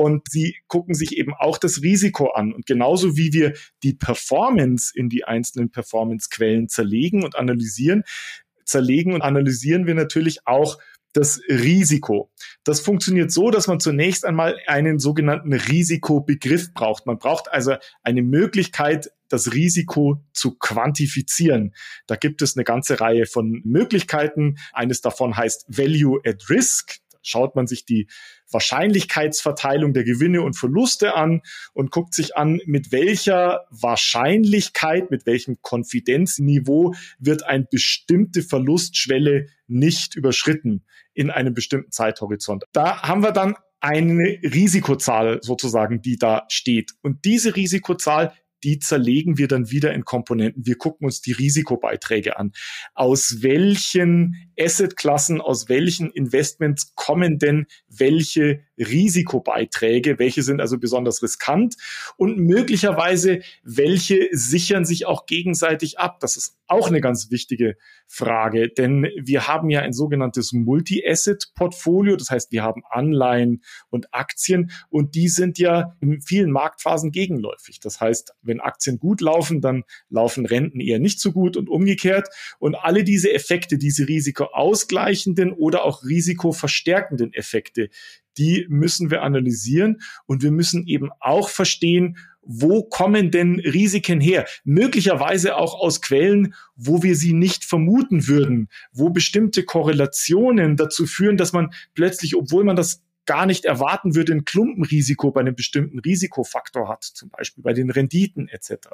Und 0.00 0.30
sie 0.30 0.56
gucken 0.66 0.94
sich 0.94 1.18
eben 1.18 1.34
auch 1.34 1.58
das 1.58 1.82
Risiko 1.82 2.30
an. 2.30 2.54
Und 2.54 2.64
genauso 2.64 3.18
wie 3.18 3.34
wir 3.34 3.52
die 3.82 3.92
Performance 3.92 4.92
in 4.94 5.10
die 5.10 5.24
einzelnen 5.24 5.70
Performance-Quellen 5.70 6.70
zerlegen 6.70 7.22
und 7.22 7.36
analysieren, 7.36 8.04
zerlegen 8.64 9.12
und 9.12 9.20
analysieren 9.20 9.86
wir 9.86 9.94
natürlich 9.94 10.46
auch 10.46 10.78
das 11.12 11.42
Risiko. 11.50 12.30
Das 12.64 12.80
funktioniert 12.80 13.30
so, 13.30 13.50
dass 13.50 13.66
man 13.66 13.78
zunächst 13.78 14.24
einmal 14.24 14.56
einen 14.66 14.98
sogenannten 14.98 15.52
Risikobegriff 15.52 16.72
braucht. 16.72 17.04
Man 17.04 17.18
braucht 17.18 17.52
also 17.52 17.74
eine 18.02 18.22
Möglichkeit, 18.22 19.12
das 19.28 19.52
Risiko 19.52 20.24
zu 20.32 20.56
quantifizieren. 20.56 21.74
Da 22.06 22.16
gibt 22.16 22.40
es 22.40 22.56
eine 22.56 22.64
ganze 22.64 23.00
Reihe 23.02 23.26
von 23.26 23.60
Möglichkeiten. 23.66 24.56
Eines 24.72 25.02
davon 25.02 25.36
heißt 25.36 25.66
Value 25.68 26.22
at 26.24 26.48
Risk 26.48 27.00
schaut 27.22 27.56
man 27.56 27.66
sich 27.66 27.84
die 27.84 28.08
Wahrscheinlichkeitsverteilung 28.50 29.92
der 29.92 30.04
Gewinne 30.04 30.42
und 30.42 30.56
Verluste 30.56 31.14
an 31.14 31.42
und 31.72 31.90
guckt 31.90 32.14
sich 32.14 32.36
an, 32.36 32.60
mit 32.66 32.92
welcher 32.92 33.66
Wahrscheinlichkeit, 33.70 35.10
mit 35.10 35.26
welchem 35.26 35.60
Konfidenzniveau 35.62 36.94
wird 37.18 37.44
eine 37.44 37.66
bestimmte 37.70 38.42
Verlustschwelle 38.42 39.46
nicht 39.66 40.16
überschritten 40.16 40.84
in 41.14 41.30
einem 41.30 41.54
bestimmten 41.54 41.92
Zeithorizont. 41.92 42.64
Da 42.72 43.02
haben 43.02 43.22
wir 43.22 43.32
dann 43.32 43.56
eine 43.80 44.38
Risikozahl 44.42 45.40
sozusagen, 45.42 46.02
die 46.02 46.18
da 46.18 46.44
steht. 46.48 46.92
Und 47.02 47.24
diese 47.24 47.56
Risikozahl, 47.56 48.34
die 48.64 48.78
zerlegen 48.78 49.38
wir 49.38 49.48
dann 49.48 49.70
wieder 49.70 49.92
in 49.92 50.04
Komponenten. 50.04 50.66
Wir 50.66 50.76
gucken 50.76 51.06
uns 51.06 51.20
die 51.20 51.32
Risikobeiträge 51.32 52.38
an. 52.38 52.52
Aus 52.94 53.38
welchen 53.40 54.50
Assetklassen, 54.58 55.40
aus 55.40 55.68
welchen 55.68 56.10
Investments 56.10 56.92
kommen 56.94 57.38
denn 57.38 57.66
welche 57.90 58.60
Risikobeiträge? 58.78 60.18
Welche 60.18 60.42
sind 60.42 60.60
also 60.60 60.78
besonders 60.78 61.22
riskant? 61.22 61.76
Und 62.16 62.38
möglicherweise, 62.38 63.40
welche 63.62 64.28
sichern 64.32 64.84
sich 64.84 65.06
auch 65.06 65.26
gegenseitig 65.26 65.98
ab? 65.98 66.20
Das 66.20 66.36
ist 66.36 66.56
auch 66.66 66.88
eine 66.88 67.00
ganz 67.00 67.30
wichtige 67.30 67.76
Frage, 68.06 68.68
denn 68.68 69.08
wir 69.20 69.48
haben 69.48 69.70
ja 69.70 69.80
ein 69.80 69.92
sogenanntes 69.92 70.52
Multi-Asset-Portfolio. 70.52 72.16
Das 72.16 72.30
heißt, 72.30 72.52
wir 72.52 72.62
haben 72.62 72.82
Anleihen 72.88 73.62
und 73.88 74.14
Aktien 74.14 74.70
und 74.88 75.14
die 75.14 75.28
sind 75.28 75.58
ja 75.58 75.96
in 76.00 76.20
vielen 76.20 76.50
Marktphasen 76.50 77.10
gegenläufig. 77.10 77.80
Das 77.80 78.00
heißt, 78.00 78.34
wenn 78.42 78.60
Aktien 78.60 78.98
gut 78.98 79.20
laufen, 79.20 79.60
dann 79.60 79.82
laufen 80.08 80.46
Renten 80.46 80.80
eher 80.80 81.00
nicht 81.00 81.20
so 81.20 81.32
gut 81.32 81.56
und 81.56 81.68
umgekehrt. 81.68 82.28
Und 82.58 82.74
alle 82.76 83.04
diese 83.04 83.32
Effekte, 83.32 83.78
diese 83.78 84.06
risikoausgleichenden 84.06 85.52
oder 85.52 85.84
auch 85.84 86.04
risikoverstärkenden 86.04 87.32
Effekte, 87.32 87.79
die 88.38 88.66
müssen 88.68 89.10
wir 89.10 89.22
analysieren 89.22 90.00
und 90.26 90.42
wir 90.42 90.50
müssen 90.50 90.86
eben 90.86 91.10
auch 91.20 91.48
verstehen, 91.48 92.16
wo 92.42 92.82
kommen 92.82 93.30
denn 93.30 93.60
Risiken 93.60 94.20
her? 94.20 94.46
Möglicherweise 94.64 95.56
auch 95.56 95.74
aus 95.74 96.00
Quellen, 96.00 96.54
wo 96.74 97.02
wir 97.02 97.14
sie 97.14 97.32
nicht 97.32 97.64
vermuten 97.64 98.26
würden, 98.26 98.68
wo 98.92 99.10
bestimmte 99.10 99.64
Korrelationen 99.64 100.76
dazu 100.76 101.06
führen, 101.06 101.36
dass 101.36 101.52
man 101.52 101.72
plötzlich, 101.94 102.36
obwohl 102.36 102.64
man 102.64 102.76
das 102.76 103.02
gar 103.26 103.46
nicht 103.46 103.64
erwarten 103.64 104.16
würde, 104.16 104.32
ein 104.32 104.44
Klumpenrisiko 104.44 105.30
bei 105.30 105.40
einem 105.40 105.54
bestimmten 105.54 106.00
Risikofaktor 106.00 106.88
hat, 106.88 107.04
zum 107.04 107.28
Beispiel 107.30 107.62
bei 107.62 107.72
den 107.72 107.90
Renditen 107.90 108.48
etc. 108.48 108.88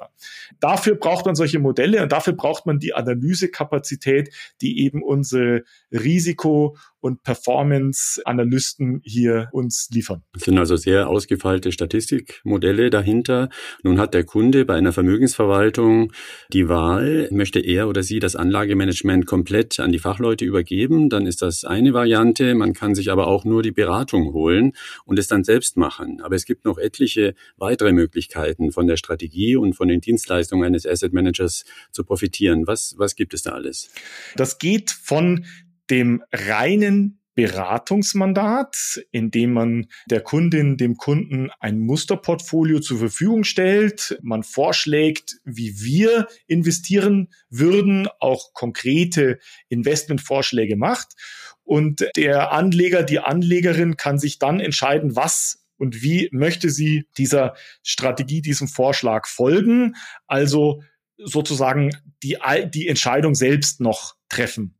Dafür 0.59 0.95
braucht 0.95 1.25
man 1.25 1.33
solche 1.33 1.57
Modelle 1.57 2.03
und 2.03 2.11
dafür 2.11 2.33
braucht 2.33 2.67
man 2.67 2.77
die 2.77 2.93
Analysekapazität, 2.93 4.31
die 4.61 4.81
eben 4.81 5.01
unsere 5.01 5.63
Risiko- 5.91 6.77
und 7.07 7.23
Performance-Analysten 7.23 9.01
hier 9.03 9.47
uns 9.53 9.89
liefern. 9.91 10.23
Es 10.35 10.43
sind 10.43 10.57
also 10.57 10.75
sehr 10.75 11.07
ausgefeilte 11.09 11.71
Statistikmodelle 11.71 12.89
dahinter. 12.89 13.49
Nun 13.83 13.97
hat 13.97 14.13
der 14.13 14.25
Kunde 14.25 14.65
bei 14.65 14.75
einer 14.75 14.91
Vermögensverwaltung 14.91 16.11
die 16.51 16.67
Wahl, 16.67 17.29
möchte 17.31 17.59
er 17.59 17.87
oder 17.87 18.03
sie 18.03 18.19
das 18.19 18.35
Anlagemanagement 18.35 19.25
komplett 19.25 19.79
an 19.79 19.91
die 19.91 19.99
Fachleute 19.99 20.43
übergeben, 20.43 21.09
dann 21.09 21.25
ist 21.25 21.41
das 21.41 21.63
eine 21.63 21.93
Variante. 21.93 22.53
Man 22.55 22.73
kann 22.73 22.93
sich 22.93 23.09
aber 23.09 23.27
auch 23.27 23.45
nur 23.45 23.63
die 23.63 23.71
Beratung 23.71 24.33
holen 24.33 24.73
und 25.05 25.17
es 25.17 25.27
dann 25.27 25.43
selbst 25.43 25.77
machen. 25.77 26.21
Aber 26.21 26.35
es 26.35 26.45
gibt 26.45 26.65
noch 26.65 26.77
etliche 26.77 27.33
weitere 27.55 27.93
Möglichkeiten 27.93 28.71
von 28.71 28.85
der 28.85 28.97
Strategie 28.97 29.55
und 29.55 29.73
von 29.73 29.87
den 29.87 30.01
Dienstleistungen 30.01 30.65
eines 30.65 30.85
Asset 30.85 31.13
Managers 31.13 31.63
zu 31.91 32.03
profitieren. 32.03 32.67
Was, 32.67 32.95
was 32.97 33.15
gibt 33.15 33.33
es 33.33 33.43
da 33.43 33.51
alles? 33.51 33.89
Das 34.35 34.59
geht 34.59 34.91
von 34.91 35.45
dem 35.89 36.23
reinen 36.31 37.21
Beratungsmandat, 37.35 38.99
in 39.11 39.29
dem 39.29 39.53
man 39.53 39.87
der 40.09 40.21
Kundin, 40.21 40.75
dem 40.75 40.97
Kunden 40.97 41.51
ein 41.59 41.79
Musterportfolio 41.79 42.79
zur 42.79 42.97
Verfügung 42.97 43.43
stellt, 43.43 44.17
man 44.23 44.41
vorschlägt, 44.41 45.35
wie 45.45 45.79
wir 45.79 46.27
investieren 46.47 47.29
würden, 47.51 48.07
auch 48.19 48.53
konkrete 48.53 49.37
Investmentvorschläge 49.69 50.77
macht 50.77 51.13
und 51.67 52.07
der 52.15 52.53
Anleger, 52.53 53.03
die 53.03 53.19
Anlegerin 53.19 53.97
kann 53.97 54.17
sich 54.17 54.39
dann 54.39 54.61
entscheiden, 54.61 55.17
was 55.17 55.65
und 55.77 56.01
wie 56.01 56.29
möchte 56.31 56.69
sie 56.69 57.07
dieser 57.17 57.55
Strategie, 57.83 58.41
diesem 58.41 58.69
Vorschlag 58.69 59.27
folgen, 59.27 59.95
also 60.27 60.81
sozusagen 61.17 61.91
die, 62.23 62.37
die 62.73 62.87
Entscheidung 62.87 63.35
selbst 63.35 63.81
noch 63.81 64.15
treffen. 64.29 64.76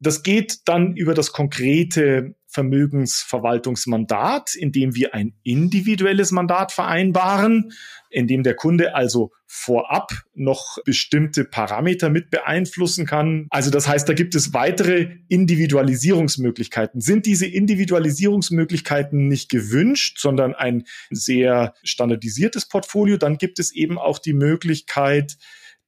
Das 0.00 0.22
geht 0.22 0.66
dann 0.66 0.96
über 0.96 1.14
das 1.14 1.32
konkrete 1.32 2.34
Vermögensverwaltungsmandat, 2.48 4.54
indem 4.54 4.94
wir 4.94 5.14
ein 5.14 5.34
individuelles 5.42 6.32
Mandat 6.32 6.72
vereinbaren, 6.72 7.72
indem 8.08 8.42
der 8.42 8.54
Kunde 8.54 8.94
also 8.94 9.30
vorab 9.46 10.12
noch 10.34 10.78
bestimmte 10.84 11.44
Parameter 11.44 12.10
mit 12.10 12.30
beeinflussen 12.30 13.06
kann. 13.06 13.46
Also 13.50 13.70
das 13.70 13.86
heißt, 13.86 14.08
da 14.08 14.14
gibt 14.14 14.34
es 14.34 14.52
weitere 14.52 15.18
Individualisierungsmöglichkeiten. 15.28 17.00
Sind 17.00 17.26
diese 17.26 17.46
Individualisierungsmöglichkeiten 17.46 19.28
nicht 19.28 19.48
gewünscht, 19.48 20.18
sondern 20.18 20.54
ein 20.54 20.84
sehr 21.10 21.74
standardisiertes 21.84 22.68
Portfolio, 22.68 23.16
dann 23.16 23.38
gibt 23.38 23.58
es 23.58 23.72
eben 23.72 23.98
auch 23.98 24.18
die 24.18 24.34
Möglichkeit, 24.34 25.36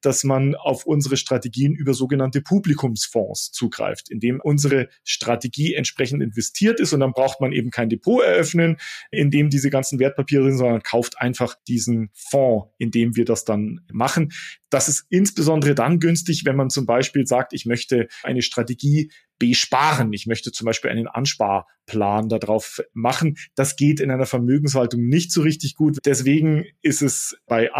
dass 0.03 0.25
man 0.25 0.55
auf 0.55 0.85
unsere 0.85 1.17
Strategien 1.17 1.75
über 1.75 1.95
sogenannte 1.95 2.43
Publikumsfonds 2.43 3.53
zugreift, 3.53 4.11
indem 4.11 4.41
unsere 4.41 4.89
Strategie 5.05 5.75
entsprechend 5.75 6.23
investiert 6.23 6.81
ist 6.81 6.93
und 6.93 7.01
dann 7.01 7.13
braucht 7.13 7.41
man 7.41 7.53
eben 7.53 7.71
kein 7.71 7.89
Depot 7.89 8.23
eröffnen, 8.23 8.77
in 9.11 9.31
dem 9.31 9.51
diese 9.51 9.71
ganzen 9.71 9.99
Wertpapiere 9.99 10.45
sind, 10.45 10.59
sondern 10.59 10.83
kauft 10.83 11.19
einfach 11.19 11.57
diesen 11.67 12.11
Fonds, 12.15 12.69
in 12.79 12.91
dem 12.91 13.17
wir 13.17 13.25
das 13.25 13.45
dann 13.45 13.81
machen. 13.93 14.33
Das 14.71 14.89
ist 14.89 15.05
insbesondere 15.11 15.75
dann 15.75 16.01
günstig, 16.01 16.45
wenn 16.45 16.57
man 16.57 16.71
zum 16.71 16.87
Beispiel 16.87 17.27
sagt, 17.27 17.53
ich 17.53 17.67
möchte 17.67 18.09
eine 18.23 18.43
Strategie 18.43 19.11
besparen. 19.43 20.13
Ich 20.13 20.27
möchte 20.27 20.53
zum 20.53 20.67
Beispiel 20.67 20.91
einen 20.91 21.09
Ansparplan 21.09 22.29
darauf 22.29 22.81
machen. 22.93 23.37
Das 23.57 23.75
geht 23.75 23.99
in 23.99 24.11
einer 24.11 24.25
Vermögenshaltung 24.25 25.05
nicht 25.05 25.33
so 25.33 25.43
richtig 25.43 25.75
gut. 25.75 25.99
Deswegen 26.05 26.65
ist 26.81 27.03
es 27.03 27.37
bei 27.47 27.75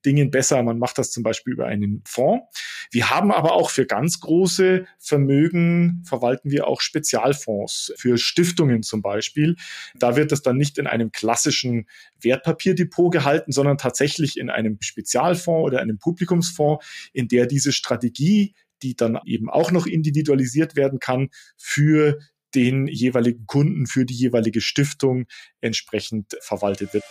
Anspardingen 0.00 0.30
besser. 0.30 0.62
Man 0.62 0.78
macht 0.78 0.98
das 0.98 1.10
zum 1.10 1.22
Beispiel 1.22 1.52
über 1.52 1.66
einen 1.66 2.02
Fonds. 2.06 2.46
Wir 2.90 3.10
haben 3.10 3.30
aber 3.32 3.52
auch 3.52 3.70
für 3.70 3.86
ganz 3.86 4.20
große 4.20 4.86
Vermögen 4.98 6.02
verwalten 6.06 6.50
wir 6.50 6.66
auch 6.66 6.80
Spezialfonds 6.80 7.92
für 7.96 8.18
Stiftungen 8.18 8.82
zum 8.82 9.02
Beispiel. 9.02 9.56
Da 9.94 10.16
wird 10.16 10.32
das 10.32 10.42
dann 10.42 10.56
nicht 10.56 10.78
in 10.78 10.86
einem 10.86 11.12
klassischen 11.12 11.86
Wertpapierdepot 12.20 13.12
gehalten, 13.12 13.52
sondern 13.52 13.78
tatsächlich 13.78 14.38
in 14.38 14.50
einem 14.50 14.78
Spezialfonds 14.80 15.66
oder 15.66 15.80
einem 15.80 15.98
Publikumsfonds, 15.98 16.84
in 17.12 17.28
der 17.28 17.46
diese 17.46 17.72
Strategie 17.72 18.54
die 18.82 18.96
dann 18.96 19.18
eben 19.26 19.50
auch 19.50 19.72
noch 19.72 19.86
individualisiert 19.86 20.74
werden 20.74 21.00
kann 21.00 21.28
für 21.58 22.18
den 22.54 22.86
jeweiligen 22.86 23.44
Kunden, 23.44 23.86
für 23.86 24.06
die 24.06 24.14
jeweilige 24.14 24.62
Stiftung 24.62 25.26
entsprechend 25.60 26.34
verwaltet 26.40 26.94
wird. 26.94 27.04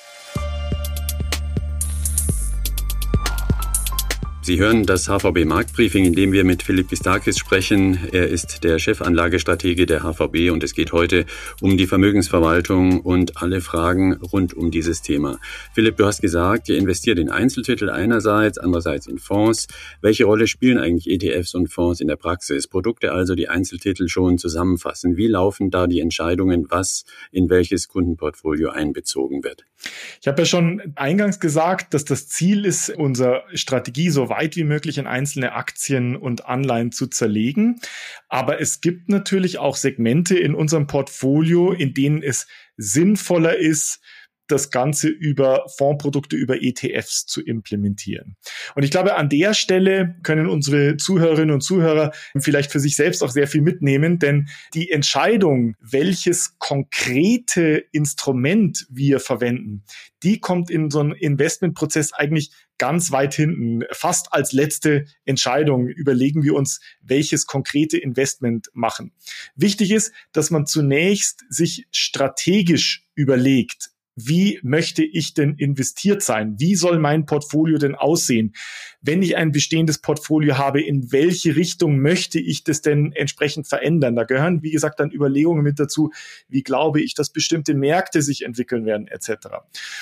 Sie 4.49 4.59
hören 4.59 4.83
das 4.83 5.07
HVB 5.07 5.45
Marktbriefing, 5.45 6.05
in 6.05 6.13
dem 6.13 6.31
wir 6.31 6.43
mit 6.43 6.63
Philipp 6.63 6.89
Gistakis 6.89 7.37
sprechen. 7.37 7.99
Er 8.11 8.29
ist 8.29 8.63
der 8.63 8.79
Chefanlagestratege 8.79 9.85
der 9.85 10.01
HVB 10.01 10.49
und 10.49 10.63
es 10.63 10.73
geht 10.73 10.91
heute 10.91 11.27
um 11.61 11.77
die 11.77 11.85
Vermögensverwaltung 11.85 13.01
und 13.01 13.43
alle 13.43 13.61
Fragen 13.61 14.13
rund 14.13 14.55
um 14.55 14.71
dieses 14.71 15.03
Thema. 15.03 15.37
Philipp, 15.75 15.97
du 15.97 16.07
hast 16.07 16.21
gesagt, 16.21 16.67
ihr 16.67 16.79
investiert 16.79 17.19
in 17.19 17.29
Einzeltitel 17.29 17.91
einerseits, 17.91 18.57
andererseits 18.57 19.05
in 19.05 19.19
Fonds. 19.19 19.67
Welche 20.01 20.25
Rolle 20.25 20.47
spielen 20.47 20.79
eigentlich 20.79 21.13
ETFs 21.13 21.53
und 21.53 21.67
Fonds 21.67 22.01
in 22.01 22.07
der 22.07 22.15
Praxis? 22.15 22.67
Produkte 22.67 23.11
also, 23.11 23.35
die 23.35 23.49
Einzeltitel 23.49 24.07
schon 24.07 24.39
zusammenfassen. 24.39 25.15
Wie 25.15 25.27
laufen 25.27 25.69
da 25.69 25.85
die 25.85 25.99
Entscheidungen, 25.99 26.65
was 26.69 27.05
in 27.31 27.51
welches 27.51 27.87
Kundenportfolio 27.87 28.71
einbezogen 28.71 29.43
wird? 29.43 29.65
Ich 30.19 30.27
habe 30.27 30.41
ja 30.41 30.45
schon 30.45 30.81
eingangs 30.95 31.39
gesagt, 31.39 31.93
dass 31.93 32.03
das 32.03 32.27
Ziel 32.27 32.65
ist, 32.65 32.89
unsere 32.89 33.43
Strategie 33.53 34.09
so 34.09 34.27
weit 34.27 34.38
wie 34.39 34.63
möglich 34.63 34.97
in 34.97 35.07
einzelne 35.07 35.53
Aktien 35.53 36.15
und 36.15 36.45
Anleihen 36.45 36.91
zu 36.91 37.07
zerlegen. 37.07 37.79
Aber 38.27 38.59
es 38.61 38.81
gibt 38.81 39.09
natürlich 39.09 39.57
auch 39.57 39.75
Segmente 39.75 40.37
in 40.37 40.55
unserem 40.55 40.87
Portfolio, 40.87 41.71
in 41.71 41.93
denen 41.93 42.23
es 42.23 42.47
sinnvoller 42.77 43.57
ist, 43.57 44.01
das 44.49 44.71
Ganze 44.71 45.07
über 45.07 45.65
Fondsprodukte, 45.77 46.35
über 46.35 46.61
ETFs 46.61 47.25
zu 47.25 47.41
implementieren. 47.41 48.35
Und 48.75 48.83
ich 48.83 48.91
glaube, 48.91 49.15
an 49.15 49.29
der 49.29 49.53
Stelle 49.53 50.15
können 50.23 50.47
unsere 50.47 50.97
Zuhörerinnen 50.97 51.53
und 51.53 51.61
Zuhörer 51.61 52.11
vielleicht 52.37 52.71
für 52.71 52.79
sich 52.79 52.95
selbst 52.95 53.23
auch 53.23 53.29
sehr 53.29 53.47
viel 53.47 53.61
mitnehmen, 53.61 54.19
denn 54.19 54.49
die 54.73 54.91
Entscheidung, 54.91 55.75
welches 55.79 56.57
konkrete 56.57 57.83
Instrument 57.91 58.87
wir 58.89 59.19
verwenden, 59.19 59.83
die 60.23 60.39
kommt 60.39 60.69
in 60.69 60.89
so 60.89 60.99
einem 60.99 61.13
Investmentprozess 61.13 62.13
eigentlich 62.13 62.51
ganz 62.79 63.11
weit 63.11 63.35
hinten. 63.35 63.83
Fast 63.91 64.33
als 64.33 64.51
letzte 64.51 65.05
Entscheidung 65.25 65.87
überlegen 65.87 66.41
wir 66.41 66.55
uns, 66.55 66.79
welches 67.01 67.45
konkrete 67.45 67.99
Investment 67.99 68.69
machen. 68.73 69.13
Wichtig 69.55 69.91
ist, 69.91 70.11
dass 70.31 70.49
man 70.49 70.65
zunächst 70.65 71.43
sich 71.49 71.85
strategisch 71.91 73.05
überlegt, 73.13 73.91
wie 74.27 74.59
möchte 74.63 75.03
ich 75.03 75.33
denn 75.33 75.55
investiert 75.55 76.21
sein? 76.21 76.55
Wie 76.59 76.75
soll 76.75 76.99
mein 76.99 77.25
Portfolio 77.25 77.77
denn 77.77 77.95
aussehen? 77.95 78.53
Wenn 79.01 79.21
ich 79.21 79.37
ein 79.37 79.51
bestehendes 79.51 79.99
Portfolio 79.99 80.57
habe, 80.57 80.81
in 80.81 81.11
welche 81.11 81.55
Richtung 81.55 81.99
möchte 81.99 82.39
ich 82.39 82.63
das 82.63 82.81
denn 82.81 83.13
entsprechend 83.13 83.67
verändern? 83.67 84.15
Da 84.15 84.23
gehören, 84.23 84.61
wie 84.61 84.71
gesagt, 84.71 84.99
dann 84.99 85.11
Überlegungen 85.11 85.63
mit 85.63 85.79
dazu, 85.79 86.11
wie 86.47 86.63
glaube 86.63 87.01
ich, 87.01 87.13
dass 87.15 87.29
bestimmte 87.29 87.73
Märkte 87.73 88.21
sich 88.21 88.43
entwickeln 88.43 88.85
werden, 88.85 89.07
etc. 89.07 89.47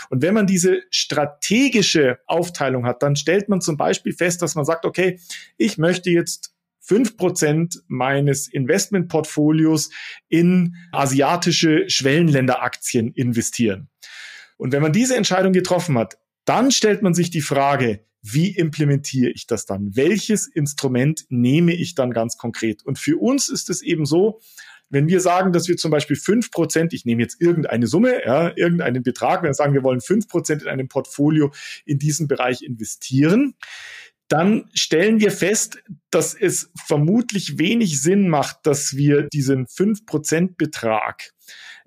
Und 0.10 0.22
wenn 0.22 0.34
man 0.34 0.48
diese 0.48 0.82
strategische 0.90 2.18
Aufteilung 2.26 2.86
hat, 2.86 3.04
dann 3.04 3.16
stellt 3.16 3.50
man 3.50 3.62
zum 3.62 3.78
Beispiel 3.78 4.14
fest, 4.14 4.42
dass 4.42 4.56
man 4.56 4.66
sagt, 4.66 4.86
okay, 4.86 5.20
ich 5.58 5.78
möchte 5.78 6.10
jetzt 6.10 6.57
fünf 6.88 7.18
Prozent 7.18 7.84
meines 7.88 8.48
Investmentportfolios 8.48 9.90
in 10.30 10.76
asiatische 10.94 11.84
Schwellenländeraktien 11.90 13.12
investieren. 13.12 13.90
Und 14.56 14.72
wenn 14.72 14.82
man 14.82 14.94
diese 14.94 15.18
Entscheidung 15.18 15.52
getroffen 15.52 15.98
hat, 15.98 16.18
dann 16.46 16.72
stellt 16.72 17.02
man 17.02 17.14
sich 17.14 17.30
die 17.30 17.42
Frage, 17.42 18.06
wie 18.22 18.56
implementiere 18.56 19.32
ich 19.32 19.48
das 19.48 19.66
dann? 19.66 19.96
Welches 19.96 20.48
Instrument 20.48 21.26
nehme 21.30 21.74
ich 21.74 21.94
dann 21.94 22.12
ganz 22.12 22.38
konkret? 22.38 22.86
Und 22.86 22.98
für 22.98 23.18
uns 23.18 23.50
ist 23.50 23.70
es 23.70 23.82
eben 23.82 24.06
so, 24.06 24.40
wenn 24.90 25.08
wir 25.08 25.20
sagen, 25.20 25.52
dass 25.52 25.68
wir 25.68 25.76
zum 25.76 25.92
Beispiel 25.92 26.16
fünf 26.16 26.52
Prozent, 26.52 26.94
ich 26.94 27.04
nehme 27.04 27.22
jetzt 27.22 27.42
irgendeine 27.42 27.88
Summe, 27.88 28.26
ja, 28.26 28.54
irgendeinen 28.56 29.04
Betrag, 29.04 29.42
wenn 29.42 29.50
wir 29.50 29.54
sagen, 29.54 29.74
wir 29.74 29.84
wollen 29.84 30.00
fünf 30.00 30.30
Prozent 30.30 30.62
in 30.62 30.70
einem 30.70 30.88
Portfolio 30.88 31.52
in 31.86 32.00
diesem 32.00 32.28
Bereich 32.28 32.62
investieren, 32.62 33.56
dann 34.28 34.70
stellen 34.74 35.20
wir 35.20 35.32
fest, 35.32 35.82
dass 36.10 36.34
es 36.34 36.72
vermutlich 36.86 37.58
wenig 37.60 38.02
Sinn 38.02 38.28
macht, 38.28 38.66
dass 38.66 38.96
wir 38.96 39.24
diesen 39.24 39.66
5%-Betrag 39.68 41.32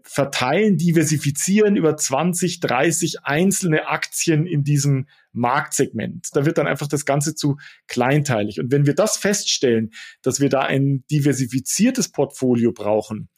verteilen, 0.02 0.76
diversifizieren 0.76 1.76
über 1.76 1.96
20, 1.96 2.60
30 2.60 3.24
einzelne 3.24 3.86
Aktien 3.86 4.46
in 4.46 4.64
diesem 4.64 5.06
Marktsegment. 5.32 6.28
Da 6.32 6.44
wird 6.44 6.58
dann 6.58 6.66
einfach 6.66 6.88
das 6.88 7.04
Ganze 7.04 7.34
zu 7.34 7.58
kleinteilig. 7.86 8.58
Und 8.58 8.72
wenn 8.72 8.86
wir 8.86 8.94
das 8.94 9.16
feststellen, 9.16 9.90
dass 10.22 10.40
wir 10.40 10.48
da 10.48 10.62
ein 10.62 11.04
diversifiziertes 11.10 12.10
Portfolio 12.10 12.72
brauchen, 12.72 13.28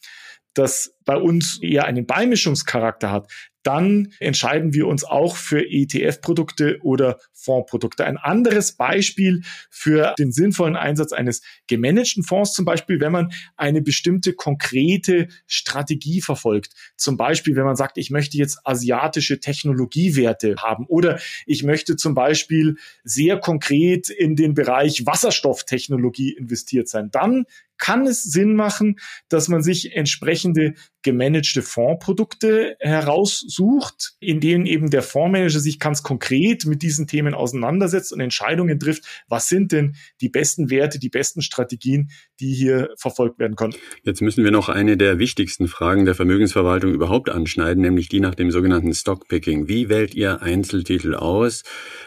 das 0.54 0.94
bei 1.04 1.16
uns 1.16 1.60
eher 1.62 1.84
einen 1.84 2.06
Beimischungscharakter 2.06 3.10
hat, 3.10 3.30
dann 3.62 4.12
entscheiden 4.18 4.72
wir 4.72 4.86
uns 4.86 5.04
auch 5.04 5.36
für 5.36 5.64
ETF-Produkte 5.64 6.78
oder 6.82 7.18
Fondsprodukte. 7.32 8.04
Ein 8.04 8.16
anderes 8.16 8.72
Beispiel 8.72 9.42
für 9.70 10.14
den 10.18 10.32
sinnvollen 10.32 10.76
Einsatz 10.76 11.12
eines 11.12 11.42
gemanagten 11.66 12.22
Fonds 12.22 12.52
zum 12.52 12.64
Beispiel, 12.64 13.00
wenn 13.00 13.12
man 13.12 13.32
eine 13.56 13.82
bestimmte 13.82 14.32
konkrete 14.32 15.28
Strategie 15.46 16.20
verfolgt. 16.20 16.72
Zum 16.96 17.16
Beispiel, 17.16 17.56
wenn 17.56 17.64
man 17.64 17.76
sagt, 17.76 17.98
ich 17.98 18.10
möchte 18.10 18.36
jetzt 18.36 18.60
asiatische 18.64 19.40
Technologiewerte 19.40 20.56
haben 20.58 20.86
oder 20.86 21.20
ich 21.46 21.62
möchte 21.62 21.96
zum 21.96 22.14
Beispiel 22.14 22.76
sehr 23.04 23.38
konkret 23.38 24.08
in 24.08 24.36
den 24.36 24.54
Bereich 24.54 25.06
Wasserstofftechnologie 25.06 26.32
investiert 26.32 26.88
sein. 26.88 27.10
Dann 27.10 27.44
kann 27.82 28.06
es 28.06 28.22
Sinn 28.22 28.54
machen, 28.54 29.00
dass 29.28 29.48
man 29.48 29.60
sich 29.60 29.96
entsprechende 29.96 30.74
gemanagte 31.02 31.62
Fondsprodukte 31.62 32.76
heraussucht, 32.78 34.12
in 34.20 34.38
denen 34.38 34.66
eben 34.66 34.88
der 34.88 35.02
Fondsmanager 35.02 35.58
sich 35.58 35.80
ganz 35.80 36.04
konkret 36.04 36.64
mit 36.64 36.82
diesen 36.82 37.08
Themen 37.08 37.34
auseinandersetzt 37.34 38.12
und 38.12 38.20
Entscheidungen 38.20 38.78
trifft, 38.78 39.24
was 39.26 39.48
sind 39.48 39.72
denn 39.72 39.96
die 40.20 40.28
besten 40.28 40.70
Werte, 40.70 41.00
die 41.00 41.08
besten 41.08 41.42
Strategien, 41.42 42.12
die 42.38 42.54
hier 42.54 42.90
verfolgt 42.96 43.40
werden 43.40 43.56
können. 43.56 43.74
Jetzt 44.04 44.22
müssen 44.22 44.44
wir 44.44 44.52
noch 44.52 44.68
eine 44.68 44.96
der 44.96 45.18
wichtigsten 45.18 45.66
Fragen 45.66 46.04
der 46.04 46.14
Vermögensverwaltung 46.14 46.94
überhaupt 46.94 47.30
anschneiden, 47.30 47.82
nämlich 47.82 48.08
die 48.08 48.20
nach 48.20 48.36
dem 48.36 48.52
sogenannten 48.52 48.94
Stockpicking. 48.94 49.66
Wie 49.66 49.88
wählt 49.88 50.14
ihr 50.14 50.40
Einzeltitel 50.40 51.16
aus? 51.16 51.64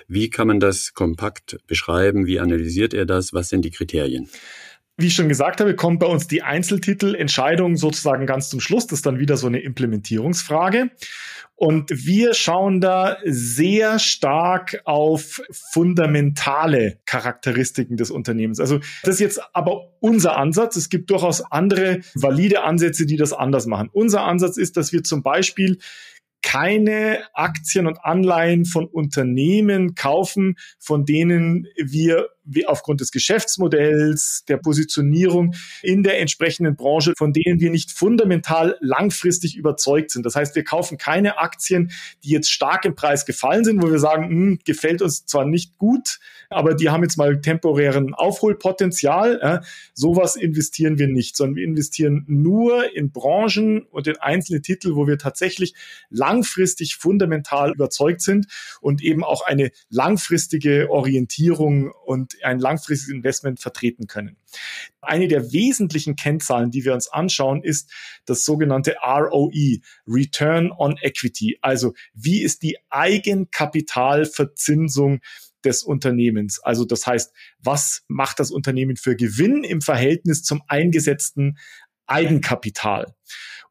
Wie 0.07 0.29
kann 0.29 0.47
man 0.47 0.61
das 0.61 0.93
kompakt 0.93 1.57
beschreiben? 1.67 2.27
Wie 2.27 2.39
analysiert 2.39 2.93
er 2.93 3.05
das? 3.05 3.33
Was 3.33 3.49
sind 3.49 3.65
die 3.65 3.71
Kriterien? 3.71 4.29
Wie 4.97 5.07
ich 5.07 5.15
schon 5.15 5.27
gesagt 5.27 5.59
habe, 5.59 5.75
kommt 5.75 5.99
bei 5.99 6.07
uns 6.07 6.27
die 6.27 6.41
Einzeltitelentscheidung 6.41 7.75
sozusagen 7.75 8.25
ganz 8.25 8.49
zum 8.49 8.61
Schluss. 8.61 8.87
Das 8.87 8.99
ist 8.99 9.05
dann 9.05 9.19
wieder 9.19 9.35
so 9.35 9.47
eine 9.47 9.59
Implementierungsfrage. 9.59 10.89
Und 11.57 11.89
wir 12.05 12.33
schauen 12.33 12.81
da 12.81 13.17
sehr 13.23 13.99
stark 13.99 14.81
auf 14.83 15.41
fundamentale 15.71 16.99
Charakteristiken 17.05 17.95
des 17.95 18.11
Unternehmens. 18.11 18.59
Also 18.59 18.79
das 19.03 19.15
ist 19.15 19.19
jetzt 19.21 19.41
aber 19.53 19.93
unser 20.01 20.37
Ansatz. 20.37 20.75
Es 20.75 20.89
gibt 20.89 21.09
durchaus 21.09 21.41
andere 21.51 22.01
valide 22.13 22.63
Ansätze, 22.63 23.05
die 23.05 23.15
das 23.15 23.31
anders 23.31 23.67
machen. 23.67 23.89
Unser 23.91 24.23
Ansatz 24.23 24.57
ist, 24.57 24.75
dass 24.75 24.91
wir 24.91 25.03
zum 25.03 25.23
Beispiel 25.23 25.79
keine 26.55 27.19
Aktien 27.33 27.85
und 27.85 28.05
Anleihen 28.05 28.63
von 28.63 28.85
Unternehmen 28.85 29.93
kaufen, 29.93 30.55
von 30.79 31.03
denen 31.03 31.67
wir 31.75 32.29
aufgrund 32.67 33.01
des 33.01 33.11
Geschäftsmodells, 33.11 34.45
der 34.47 34.55
Positionierung 34.55 35.53
in 35.81 36.01
der 36.03 36.21
entsprechenden 36.21 36.77
Branche, 36.77 37.13
von 37.17 37.33
denen 37.33 37.59
wir 37.59 37.71
nicht 37.71 37.91
fundamental 37.91 38.77
langfristig 38.79 39.57
überzeugt 39.57 40.11
sind. 40.11 40.25
Das 40.25 40.37
heißt, 40.37 40.55
wir 40.55 40.63
kaufen 40.63 40.97
keine 40.97 41.39
Aktien, 41.39 41.91
die 42.23 42.29
jetzt 42.29 42.49
stark 42.49 42.85
im 42.85 42.95
Preis 42.95 43.25
gefallen 43.25 43.65
sind, 43.65 43.81
wo 43.81 43.91
wir 43.91 43.99
sagen, 43.99 44.29
hm, 44.29 44.59
gefällt 44.63 45.01
uns 45.01 45.25
zwar 45.25 45.43
nicht 45.43 45.77
gut, 45.77 46.19
aber 46.55 46.73
die 46.73 46.89
haben 46.89 47.03
jetzt 47.03 47.17
mal 47.17 47.41
temporären 47.41 48.13
Aufholpotenzial. 48.13 49.39
Ja, 49.41 49.61
sowas 49.93 50.37
investieren 50.37 50.97
wir 50.97 51.07
nicht, 51.07 51.35
sondern 51.35 51.57
wir 51.57 51.65
investieren 51.65 52.23
nur 52.27 52.95
in 52.95 53.11
Branchen 53.11 53.83
und 53.83 54.07
in 54.07 54.15
einzelne 54.17 54.61
Titel, 54.61 54.95
wo 54.95 55.05
wir 55.05 55.17
tatsächlich 55.17 55.75
langfristig 56.09 56.95
fundamental 56.95 57.73
überzeugt 57.73 58.21
sind 58.21 58.47
und 58.79 59.03
eben 59.03 59.23
auch 59.23 59.45
eine 59.45 59.71
langfristige 59.89 60.89
Orientierung 60.89 61.91
und 62.05 62.41
ein 62.43 62.59
langfristiges 62.59 63.13
Investment 63.13 63.59
vertreten 63.59 64.07
können. 64.07 64.37
Eine 65.01 65.27
der 65.27 65.51
wesentlichen 65.51 66.15
Kennzahlen, 66.15 66.71
die 66.71 66.85
wir 66.85 66.93
uns 66.93 67.09
anschauen, 67.09 67.63
ist 67.63 67.91
das 68.25 68.45
sogenannte 68.45 68.95
ROE, 69.05 69.79
Return 70.07 70.71
on 70.71 70.95
Equity. 71.01 71.59
Also 71.61 71.93
wie 72.13 72.41
ist 72.41 72.63
die 72.63 72.77
Eigenkapitalverzinsung 72.89 75.19
des 75.65 75.83
Unternehmens. 75.83 76.59
Also 76.63 76.85
das 76.85 77.05
heißt, 77.05 77.33
was 77.59 78.03
macht 78.07 78.39
das 78.39 78.51
Unternehmen 78.51 78.95
für 78.95 79.15
Gewinn 79.15 79.63
im 79.63 79.81
Verhältnis 79.81 80.43
zum 80.43 80.61
eingesetzten 80.67 81.57
Eigenkapital? 82.07 83.13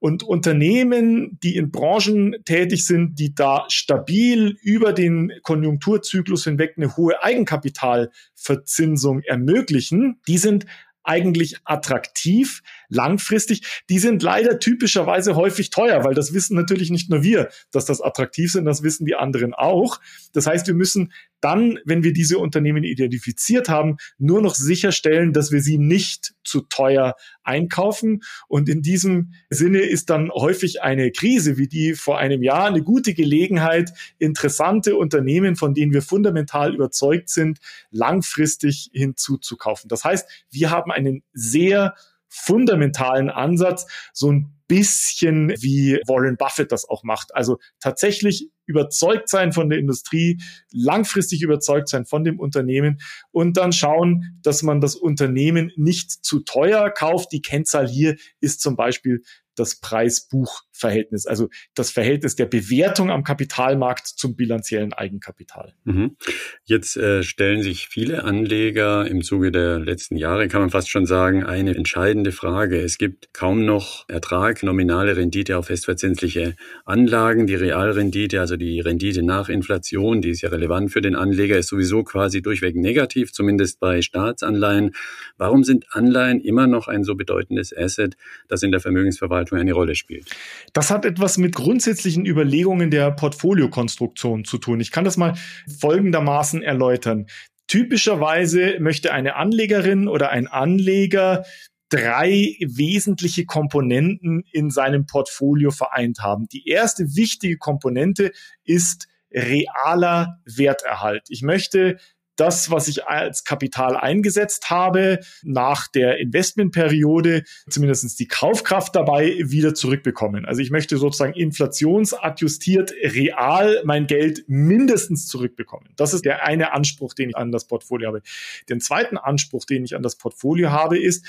Und 0.00 0.22
Unternehmen, 0.22 1.38
die 1.42 1.57
in 1.57 1.70
Branchen 1.70 2.37
tätig 2.44 2.85
sind, 2.85 3.18
die 3.18 3.35
da 3.35 3.64
stabil 3.68 4.59
über 4.61 4.92
den 4.92 5.33
Konjunkturzyklus 5.42 6.44
hinweg 6.44 6.74
eine 6.76 6.94
hohe 6.96 7.22
Eigenkapitalverzinsung 7.22 9.20
ermöglichen, 9.20 10.20
die 10.28 10.37
sind 10.37 10.66
eigentlich 11.04 11.57
attraktiv, 11.64 12.62
langfristig. 12.94 13.83
Die 13.90 13.98
sind 13.98 14.22
leider 14.22 14.59
typischerweise 14.59 15.37
häufig 15.37 15.70
teuer, 15.70 16.04
weil 16.04 16.14
das 16.14 16.33
wissen 16.33 16.57
natürlich 16.57 16.90
nicht 16.90 17.11
nur 17.11 17.22
wir, 17.22 17.48
dass 17.70 17.85
das 17.85 18.00
attraktiv 18.00 18.52
sind, 18.52 18.64
das 18.64 18.83
wissen 18.83 19.07
die 19.07 19.14
anderen 19.14 19.54
auch. 19.54 20.00
Das 20.33 20.46
heißt, 20.46 20.66
wir 20.66 20.74
müssen 20.74 21.12
dann, 21.44 21.78
wenn 21.85 22.02
wir 22.02 22.14
diese 22.14 22.38
Unternehmen 22.38 22.85
identifiziert 22.85 23.68
haben, 23.68 23.98
nur 24.16 24.40
noch 24.40 24.54
sicherstellen, 24.54 25.35
dass 25.35 25.52
wir 25.52 25.61
sie 25.61 25.76
nicht 25.76 26.33
zu 26.42 26.62
teuer 26.62 27.16
einkaufen. 27.42 28.22
Und 28.48 28.70
in 28.70 28.80
diesem 28.80 29.35
Sinne 29.50 29.80
ist 29.80 30.09
dann 30.09 30.30
häufig 30.30 30.80
eine 30.80 31.11
Krise 31.11 31.59
wie 31.59 31.68
die 31.68 31.92
vor 31.92 32.18
einem 32.18 32.42
Jahr 32.42 32.68
eine 32.68 32.83
gute 32.83 33.12
Gelegenheit, 33.12 33.92
interessante 34.18 34.96
Unternehmen, 34.96 35.54
von 35.54 35.74
denen 35.74 35.92
wir 35.92 36.00
fundamental 36.00 36.74
überzeugt 36.74 37.28
sind, 37.28 37.59
langfristig 37.90 38.88
hinzuzukaufen. 38.94 39.88
Das 39.88 40.02
heißt, 40.02 40.26
wir 40.50 40.70
haben 40.70 40.90
einen 40.90 41.24
sehr 41.35 41.94
fundamentalen 42.35 43.31
Ansatz, 43.31 43.87
so 44.12 44.31
ein 44.31 44.55
bisschen 44.66 45.51
wie 45.61 46.01
Warren 46.07 46.37
Buffett 46.37 46.73
das 46.73 46.88
auch 46.88 47.05
macht. 47.05 47.35
Also 47.35 47.59
tatsächlich 47.81 48.51
überzeugt 48.66 49.29
sein 49.29 49.53
von 49.53 49.68
der 49.68 49.79
Industrie, 49.79 50.40
langfristig 50.73 51.42
überzeugt 51.42 51.88
sein 51.88 52.07
von 52.07 52.25
dem 52.25 52.40
Unternehmen 52.40 53.01
und 53.31 53.57
dann 53.57 53.73
schauen, 53.73 54.38
dass 54.42 54.62
man 54.62 54.81
das 54.81 54.97
Unternehmen 54.97 55.70
nicht 55.77 56.11
zu 56.11 56.40
teuer 56.40 56.90
kauft. 56.90 57.33
Die 57.33 57.42
Kennzahl 57.42 57.87
hier 57.87 58.16
ist 58.40 58.62
zum 58.62 58.75
Beispiel 58.75 59.23
das 59.57 59.81
Preis-Buch-Verhältnis, 59.81 61.27
also 61.27 61.49
das 61.75 61.90
Verhältnis 61.90 62.37
der 62.37 62.47
Bewertung 62.47 63.11
am 63.11 63.25
Kapitalmarkt 63.25 64.07
zum 64.07 64.37
bilanziellen 64.37 64.93
Eigenkapital. 64.93 65.75
Mhm. 65.85 66.17
Jetzt 66.64 66.97
äh, 66.97 67.23
stellen 67.23 67.62
sich 67.62 67.88
viele 67.88 68.25
Anleger 68.25 69.07
im 69.07 69.23
Zuge 69.23 69.53
der 69.53 69.79
letzten 69.79 70.17
Jahre, 70.17 70.49
kann 70.49 70.61
man 70.61 70.71
fast 70.71 70.90
schon 70.90 71.07
sagen, 71.07 71.45
eine 71.45 71.75
entscheidende 71.75 72.33
Frage. 72.33 72.81
Es 72.81 72.99
gibt 72.99 73.33
kaum 73.33 73.64
noch 73.64 74.05
Ertrag, 74.09 74.62
nominale 74.62 75.17
Rendite 75.17 75.57
auf 75.59 75.67
festverzinsliche 75.67 76.57
Anlagen. 76.85 77.47
Die 77.47 77.55
Realrendite, 77.55 78.40
also 78.40 78.57
die 78.57 78.81
Rendite 78.81 79.23
nach 79.23 79.49
Inflation, 79.49 80.21
die 80.21 80.31
ist 80.31 80.43
ja 80.43 80.49
relevant 80.49 80.90
für 80.90 81.01
den 81.01 81.14
Anleger, 81.14 81.57
ist 81.57 81.69
sowieso 81.69 82.03
quasi 82.03 82.43
durchweg 82.43 82.77
negativ, 82.77 83.33
zumindest 83.33 83.81
bei 83.81 84.03
Staatsanleihen. 84.03 84.95
Warum 85.37 85.64
sind 85.64 85.87
Anleihen 85.90 86.40
immer 86.40 86.67
noch 86.67 86.88
ein 86.88 87.05
so 87.05 87.14
bedeutendes 87.14 87.77
Asset, 87.77 88.17
das 88.49 88.62
in 88.62 88.71
der 88.71 88.81
Vermögensverwaltung 88.81 89.43
Verwaltung 89.46 89.59
eine 89.59 89.72
Rolle 89.72 89.94
spielt. 89.94 90.30
Das 90.72 90.90
hat 90.90 91.04
etwas 91.04 91.38
mit 91.38 91.54
grundsätzlichen 91.54 92.26
Überlegungen 92.26 92.90
der 92.90 93.11
Portfoliokonstruktion 93.11 94.44
zu 94.44 94.59
tun. 94.59 94.80
Ich 94.80 94.90
kann 94.90 95.04
das 95.04 95.16
mal 95.16 95.35
folgendermaßen 95.80 96.62
erläutern. 96.62 97.26
Typischerweise 97.66 98.78
möchte 98.80 99.12
eine 99.12 99.37
Anlegerin 99.37 100.09
oder 100.09 100.30
ein 100.30 100.46
Anleger 100.46 101.44
drei 101.88 102.57
wesentliche 102.61 103.46
Komponenten 103.46 104.42
in 104.52 104.70
seinem 104.70 105.07
Portfolio 105.07 105.70
vereint 105.70 106.20
haben. 106.20 106.48
Die 106.48 106.68
erste 106.68 107.14
wichtige 107.14 107.57
Komponente 107.57 108.33
ist 108.64 109.07
realer 109.33 110.40
Werterhalt. 110.44 111.24
Ich 111.28 111.42
möchte 111.42 111.98
das, 112.37 112.70
was 112.70 112.88
ich 112.88 113.07
als 113.07 113.44
Kapital 113.44 113.97
eingesetzt 113.97 114.70
habe, 114.70 115.20
nach 115.42 115.88
der 115.88 116.18
Investmentperiode 116.18 117.44
zumindest 117.68 118.18
die 118.18 118.29
Kaufkraft 118.29 118.94
dabei 118.97 119.37
wieder 119.44 119.75
zurückbekommen. 119.75 120.44
Also 120.44 120.61
ich 120.61 120.70
möchte 120.70 120.97
sozusagen 120.97 121.35
inflationsadjustiert 121.35 122.92
real 123.03 123.81
mein 123.85 124.07
Geld 124.07 124.44
mindestens 124.49 125.27
zurückbekommen. 125.29 125.90
Das 125.97 126.12
ist 126.12 126.25
der 126.25 126.44
eine 126.44 126.73
Anspruch, 126.73 127.14
den 127.14 127.31
ich 127.31 127.37
an 127.37 127.53
das 127.53 127.66
Portfolio 127.66 128.09
habe. 128.09 128.23
Den 128.68 128.81
zweiten 128.81 129.16
Anspruch, 129.16 129.64
den 129.64 129.85
ich 129.85 129.94
an 129.94 130.03
das 130.03 130.16
Portfolio 130.16 130.70
habe, 130.70 130.99
ist, 130.99 131.27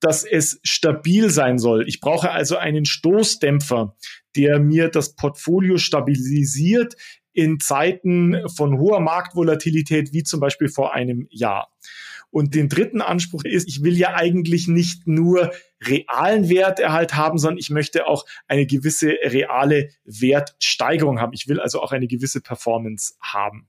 dass 0.00 0.24
es 0.24 0.60
stabil 0.62 1.30
sein 1.30 1.58
soll. 1.58 1.88
Ich 1.88 2.00
brauche 2.00 2.30
also 2.30 2.56
einen 2.56 2.84
Stoßdämpfer, 2.84 3.96
der 4.36 4.60
mir 4.60 4.88
das 4.88 5.14
Portfolio 5.14 5.76
stabilisiert 5.76 6.94
in 7.38 7.60
Zeiten 7.60 8.48
von 8.48 8.80
hoher 8.80 8.98
Marktvolatilität, 8.98 10.12
wie 10.12 10.24
zum 10.24 10.40
Beispiel 10.40 10.68
vor 10.68 10.92
einem 10.92 11.28
Jahr. 11.30 11.72
Und 12.30 12.56
den 12.56 12.68
dritten 12.68 13.00
Anspruch 13.00 13.44
ist, 13.44 13.68
ich 13.68 13.84
will 13.84 13.96
ja 13.96 14.14
eigentlich 14.14 14.66
nicht 14.66 15.06
nur 15.06 15.52
realen 15.80 16.48
Werterhalt 16.48 17.14
haben, 17.14 17.38
sondern 17.38 17.58
ich 17.58 17.70
möchte 17.70 18.08
auch 18.08 18.26
eine 18.48 18.66
gewisse 18.66 19.14
reale 19.22 19.90
Wertsteigerung 20.04 21.20
haben. 21.20 21.32
Ich 21.32 21.46
will 21.46 21.60
also 21.60 21.80
auch 21.80 21.92
eine 21.92 22.08
gewisse 22.08 22.40
Performance 22.40 23.14
haben. 23.20 23.68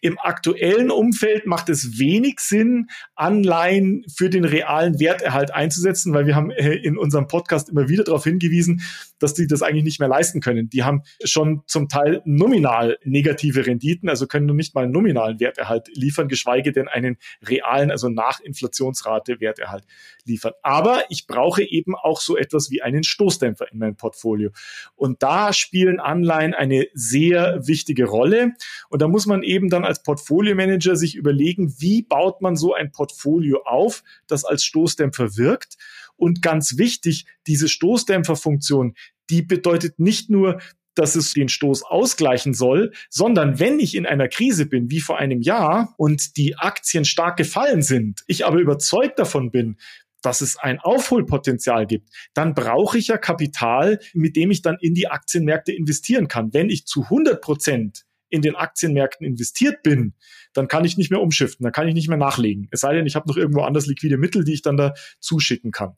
Im 0.00 0.18
aktuellen 0.18 0.90
Umfeld 0.90 1.46
macht 1.46 1.68
es 1.68 1.98
wenig 1.98 2.40
Sinn, 2.40 2.88
Anleihen 3.14 4.04
für 4.14 4.30
den 4.30 4.44
realen 4.44 5.00
Werterhalt 5.00 5.52
einzusetzen, 5.52 6.14
weil 6.14 6.26
wir 6.26 6.36
haben 6.36 6.50
äh, 6.50 6.74
in 6.74 6.96
unserem 6.96 7.26
Podcast 7.26 7.68
immer 7.68 7.88
wieder 7.88 8.04
darauf 8.04 8.24
hingewiesen, 8.24 8.82
dass 9.18 9.34
die 9.34 9.46
das 9.46 9.62
eigentlich 9.62 9.84
nicht 9.84 10.00
mehr 10.00 10.08
leisten 10.08 10.40
können. 10.40 10.70
Die 10.70 10.84
haben 10.84 11.02
schon 11.24 11.62
zum 11.66 11.88
Teil 11.88 12.22
nominal 12.24 12.98
negative 13.04 13.66
Renditen, 13.66 14.08
also 14.08 14.26
können 14.26 14.46
nur 14.46 14.56
nicht 14.56 14.74
mal 14.74 14.84
einen 14.84 14.92
nominalen 14.92 15.40
Werterhalt 15.40 15.88
liefern, 15.94 16.28
geschweige 16.28 16.72
denn 16.72 16.88
einen 16.88 17.16
realen, 17.42 17.90
also 17.90 18.08
nach 18.08 18.40
Inflationsrate 18.40 19.40
Werterhalt 19.40 19.84
liefern. 20.28 20.52
Aber 20.62 21.02
ich 21.08 21.26
brauche 21.26 21.62
eben 21.62 21.96
auch 21.96 22.20
so 22.20 22.36
etwas 22.36 22.70
wie 22.70 22.82
einen 22.82 23.02
Stoßdämpfer 23.02 23.72
in 23.72 23.78
meinem 23.78 23.96
Portfolio. 23.96 24.50
Und 24.94 25.22
da 25.22 25.52
spielen 25.52 25.98
Anleihen 25.98 26.54
eine 26.54 26.86
sehr 26.94 27.66
wichtige 27.66 28.04
Rolle. 28.04 28.52
Und 28.88 29.02
da 29.02 29.08
muss 29.08 29.26
man 29.26 29.42
eben 29.42 29.68
dann 29.68 29.84
als 29.84 30.02
Portfolio-Manager 30.02 30.94
sich 30.94 31.16
überlegen, 31.16 31.74
wie 31.78 32.02
baut 32.02 32.40
man 32.40 32.56
so 32.56 32.74
ein 32.74 32.92
Portfolio 32.92 33.62
auf, 33.64 34.04
das 34.28 34.44
als 34.44 34.64
Stoßdämpfer 34.64 35.36
wirkt. 35.36 35.76
Und 36.16 36.42
ganz 36.42 36.78
wichtig, 36.78 37.26
diese 37.46 37.68
Stoßdämpferfunktion, 37.68 38.94
die 39.30 39.42
bedeutet 39.42 39.98
nicht 39.98 40.30
nur, 40.30 40.60
dass 40.98 41.14
es 41.14 41.32
den 41.32 41.48
Stoß 41.48 41.84
ausgleichen 41.84 42.54
soll, 42.54 42.92
sondern 43.08 43.60
wenn 43.60 43.78
ich 43.78 43.94
in 43.94 44.04
einer 44.04 44.26
Krise 44.26 44.66
bin, 44.66 44.90
wie 44.90 45.00
vor 45.00 45.16
einem 45.16 45.40
Jahr, 45.40 45.94
und 45.96 46.36
die 46.36 46.56
Aktien 46.56 47.04
stark 47.04 47.36
gefallen 47.36 47.82
sind, 47.82 48.24
ich 48.26 48.44
aber 48.44 48.58
überzeugt 48.58 49.18
davon 49.20 49.52
bin, 49.52 49.76
dass 50.22 50.40
es 50.40 50.56
ein 50.56 50.78
Aufholpotenzial 50.80 51.86
gibt, 51.86 52.10
dann 52.34 52.54
brauche 52.54 52.98
ich 52.98 53.08
ja 53.08 53.18
Kapital, 53.18 54.00
mit 54.14 54.36
dem 54.36 54.50
ich 54.50 54.62
dann 54.62 54.76
in 54.80 54.94
die 54.94 55.08
Aktienmärkte 55.08 55.72
investieren 55.72 56.28
kann. 56.28 56.52
Wenn 56.52 56.70
ich 56.70 56.86
zu 56.86 57.04
100 57.04 57.40
Prozent 57.40 58.04
in 58.30 58.42
den 58.42 58.56
Aktienmärkten 58.56 59.26
investiert 59.26 59.82
bin, 59.82 60.14
dann 60.52 60.68
kann 60.68 60.84
ich 60.84 60.96
nicht 60.96 61.10
mehr 61.10 61.20
umschiften, 61.20 61.64
dann 61.64 61.72
kann 61.72 61.88
ich 61.88 61.94
nicht 61.94 62.08
mehr 62.08 62.18
nachlegen. 62.18 62.68
Es 62.70 62.80
sei 62.80 62.94
denn, 62.94 63.06
ich 63.06 63.16
habe 63.16 63.28
noch 63.28 63.36
irgendwo 63.36 63.62
anders 63.62 63.86
liquide 63.86 64.18
Mittel, 64.18 64.44
die 64.44 64.54
ich 64.54 64.62
dann 64.62 64.76
da 64.76 64.94
zuschicken 65.20 65.70
kann. 65.70 65.96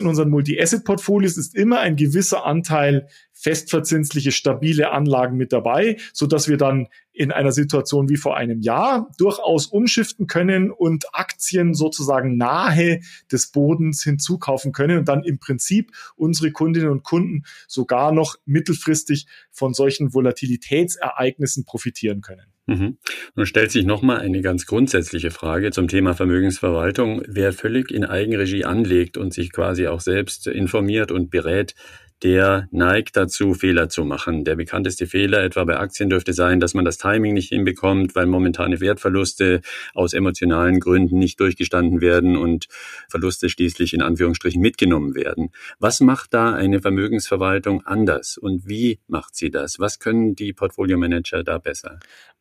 In 0.00 0.06
unseren 0.06 0.30
Multi-Asset-Portfolios 0.30 1.36
ist 1.36 1.56
immer 1.56 1.80
ein 1.80 1.96
gewisser 1.96 2.46
Anteil 2.46 3.08
festverzinsliche, 3.32 4.30
stabile 4.30 4.92
Anlagen 4.92 5.36
mit 5.36 5.52
dabei, 5.52 5.96
so 6.12 6.28
dass 6.28 6.48
wir 6.48 6.56
dann 6.56 6.86
in 7.12 7.32
einer 7.32 7.50
Situation 7.50 8.08
wie 8.08 8.16
vor 8.16 8.36
einem 8.36 8.60
Jahr 8.60 9.10
durchaus 9.18 9.66
umschiften 9.66 10.28
können 10.28 10.70
und 10.70 11.12
Aktien 11.14 11.74
sozusagen 11.74 12.36
nahe 12.36 13.00
des 13.32 13.50
Bodens 13.50 14.04
hinzukaufen 14.04 14.70
können 14.70 14.98
und 14.98 15.08
dann 15.08 15.24
im 15.24 15.40
Prinzip 15.40 15.90
unsere 16.14 16.52
Kundinnen 16.52 16.90
und 16.90 17.02
Kunden 17.02 17.42
sogar 17.66 18.12
noch 18.12 18.36
mittelfristig 18.44 19.26
von 19.50 19.74
solchen 19.74 20.14
Volatilitätsereignissen 20.14 21.64
profitieren 21.64 22.20
können. 22.20 22.52
Mhm. 22.68 22.98
Nun 23.34 23.46
stellt 23.46 23.70
sich 23.70 23.86
nochmal 23.86 24.18
eine 24.18 24.42
ganz 24.42 24.66
grundsätzliche 24.66 25.30
Frage 25.30 25.70
zum 25.70 25.88
Thema 25.88 26.12
Vermögensverwaltung. 26.12 27.22
Wer 27.26 27.54
völlig 27.54 27.90
in 27.90 28.04
Eigenregie 28.04 28.66
anlegt 28.66 29.16
und 29.16 29.32
sich 29.32 29.52
quasi 29.52 29.86
auch 29.86 30.00
selbst 30.00 30.46
informiert 30.46 31.10
und 31.10 31.30
berät, 31.30 31.74
der 32.22 32.68
neigt 32.70 33.16
dazu, 33.16 33.54
Fehler 33.54 33.88
zu 33.88 34.04
machen. 34.04 34.44
Der 34.44 34.56
bekannteste 34.56 35.06
Fehler 35.06 35.42
etwa 35.44 35.64
bei 35.64 35.78
Aktien 35.78 36.10
dürfte 36.10 36.34
sein, 36.34 36.60
dass 36.60 36.74
man 36.74 36.84
das 36.84 36.98
Timing 36.98 37.32
nicht 37.32 37.48
hinbekommt, 37.48 38.14
weil 38.14 38.26
momentane 38.26 38.80
Wertverluste 38.80 39.62
aus 39.94 40.12
emotionalen 40.12 40.78
Gründen 40.78 41.18
nicht 41.18 41.40
durchgestanden 41.40 42.02
werden 42.02 42.36
und 42.36 42.66
Verluste 43.08 43.48
schließlich 43.48 43.94
in 43.94 44.02
Anführungsstrichen 44.02 44.60
mitgenommen 44.60 45.14
werden. 45.14 45.52
Was 45.78 46.00
macht 46.00 46.34
da 46.34 46.52
eine 46.52 46.82
Vermögensverwaltung 46.82 47.86
anders 47.86 48.36
und 48.36 48.68
wie 48.68 49.00
macht 49.06 49.36
sie 49.36 49.50
das? 49.50 49.78
Was 49.78 49.98
können 49.98 50.34
die 50.34 50.52
Portfolio-Manager 50.52 51.44
da 51.44 51.56
besser? 51.56 51.98